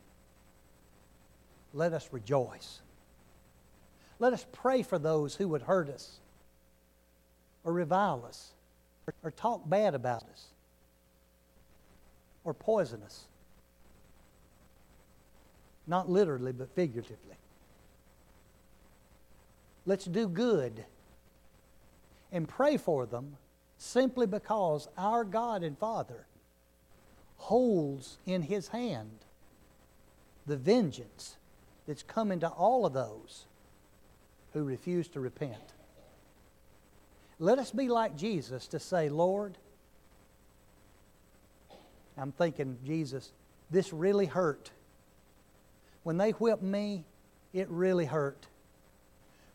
let 1.75 1.93
us 1.93 2.09
rejoice. 2.11 2.81
Let 4.19 4.33
us 4.33 4.47
pray 4.53 4.83
for 4.83 4.99
those 4.99 5.35
who 5.35 5.49
would 5.49 5.63
hurt 5.63 5.91
us 5.91 6.21
or 7.65 7.73
revile 7.73 8.25
us 8.27 8.53
or 9.23 9.31
talk 9.31 9.69
bad 9.69 9.95
about 9.95 10.23
us 10.23 10.47
or 12.45 12.55
poison 12.55 13.03
us. 13.03 13.27
Not 15.87 16.09
literally, 16.09 16.53
but 16.53 16.75
figuratively. 16.75 17.37
Let's 19.87 20.07
do 20.07 20.29
good 20.29 20.85
and 22.33 22.49
pray 22.49 22.77
for 22.77 23.07
them 23.07 23.37
simply 23.77 24.27
because 24.27 24.89
our 24.97 25.25
God 25.25 25.63
and 25.63 25.79
Father 25.79 26.27
holds 27.37 28.19
in 28.25 28.43
His 28.43 28.69
hand 28.69 29.11
the 30.47 30.57
vengeance 30.57 31.37
that's 31.87 32.03
coming 32.03 32.41
to 32.41 32.49
all 32.49 32.87
of 32.87 32.93
those 32.93 33.45
who 34.53 34.65
refuse 34.65 35.09
to 35.09 35.21
repent. 35.21 35.75
Let 37.39 37.59
us 37.59 37.71
be 37.71 37.89
like 37.89 38.17
Jesus 38.17 38.67
to 38.69 38.79
say, 38.79 39.09
Lord, 39.09 39.59
I'm 42.17 42.33
thinking, 42.33 42.79
Jesus, 42.85 43.33
this 43.71 43.93
really 43.93 44.27
hurt. 44.27 44.71
When 46.05 46.19
they 46.19 46.31
whipped 46.31 46.63
me, 46.63 47.05
it 47.53 47.69
really 47.69 48.05
hurt. 48.05 48.47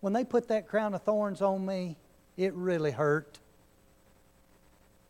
When 0.01 0.13
they 0.13 0.23
put 0.23 0.47
that 0.49 0.67
crown 0.67 0.93
of 0.93 1.03
thorns 1.03 1.41
on 1.41 1.65
me, 1.65 1.95
it 2.37 2.53
really 2.53 2.91
hurt. 2.91 3.39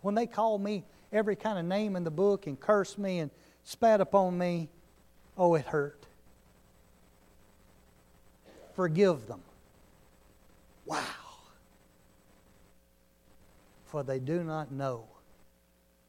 When 0.01 0.15
they 0.15 0.27
called 0.27 0.61
me 0.61 0.83
every 1.11 1.35
kind 1.35 1.57
of 1.57 1.65
name 1.65 1.95
in 1.95 2.03
the 2.03 2.11
book 2.11 2.47
and 2.47 2.59
cursed 2.59 2.97
me 2.97 3.19
and 3.19 3.31
spat 3.63 4.01
upon 4.01 4.37
me, 4.37 4.69
oh, 5.37 5.55
it 5.55 5.65
hurt. 5.65 6.05
Forgive 8.75 9.27
them. 9.27 9.41
Wow. 10.85 11.03
For 13.85 14.03
they 14.03 14.19
do 14.19 14.43
not 14.43 14.71
know 14.71 15.05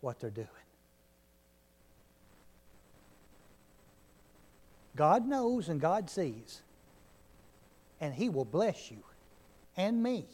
what 0.00 0.20
they're 0.20 0.30
doing. 0.30 0.48
God 4.96 5.26
knows 5.26 5.68
and 5.68 5.80
God 5.80 6.10
sees, 6.10 6.62
and 8.00 8.14
He 8.14 8.28
will 8.28 8.44
bless 8.44 8.90
you 8.90 8.98
and 9.76 10.02
me 10.02 10.26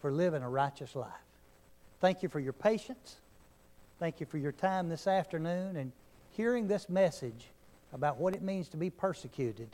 for 0.00 0.12
living 0.12 0.42
a 0.42 0.48
righteous 0.48 0.94
life. 0.94 1.10
Thank 2.00 2.22
you 2.22 2.28
for 2.28 2.40
your 2.40 2.52
patience. 2.52 3.16
Thank 3.98 4.20
you 4.20 4.26
for 4.26 4.38
your 4.38 4.52
time 4.52 4.88
this 4.88 5.06
afternoon 5.06 5.76
and 5.76 5.92
hearing 6.30 6.68
this 6.68 6.88
message 6.88 7.48
about 7.92 8.18
what 8.18 8.34
it 8.34 8.42
means 8.42 8.68
to 8.68 8.76
be 8.76 8.88
persecuted 8.88 9.68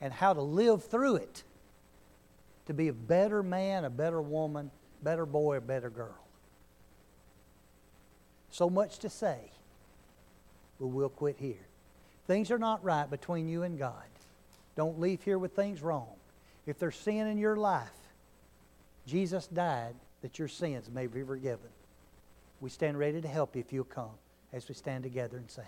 and 0.00 0.12
how 0.12 0.32
to 0.32 0.42
live 0.42 0.84
through 0.84 1.16
it 1.16 1.42
to 2.66 2.74
be 2.74 2.88
a 2.88 2.92
better 2.92 3.42
man, 3.42 3.84
a 3.84 3.90
better 3.90 4.22
woman, 4.22 4.70
better 5.02 5.26
boy, 5.26 5.56
a 5.56 5.60
better 5.60 5.90
girl. 5.90 6.24
So 8.50 8.70
much 8.70 8.98
to 9.00 9.10
say, 9.10 9.38
but 10.78 10.86
we'll 10.86 11.08
quit 11.08 11.36
here. 11.38 11.66
Things 12.30 12.52
are 12.52 12.60
not 12.60 12.84
right 12.84 13.10
between 13.10 13.48
you 13.48 13.64
and 13.64 13.76
God. 13.76 14.04
Don't 14.76 15.00
leave 15.00 15.20
here 15.20 15.36
with 15.36 15.56
things 15.56 15.82
wrong. 15.82 16.06
If 16.64 16.78
there's 16.78 16.94
sin 16.94 17.26
in 17.26 17.38
your 17.38 17.56
life, 17.56 17.90
Jesus 19.04 19.48
died 19.48 19.96
that 20.22 20.38
your 20.38 20.46
sins 20.46 20.88
may 20.88 21.08
be 21.08 21.24
forgiven. 21.24 21.70
We 22.60 22.70
stand 22.70 23.00
ready 23.00 23.20
to 23.20 23.26
help 23.26 23.56
you 23.56 23.62
if 23.62 23.72
you'll 23.72 23.82
come 23.82 24.14
as 24.52 24.68
we 24.68 24.76
stand 24.76 25.02
together 25.02 25.38
and 25.38 25.50
sing. 25.50 25.64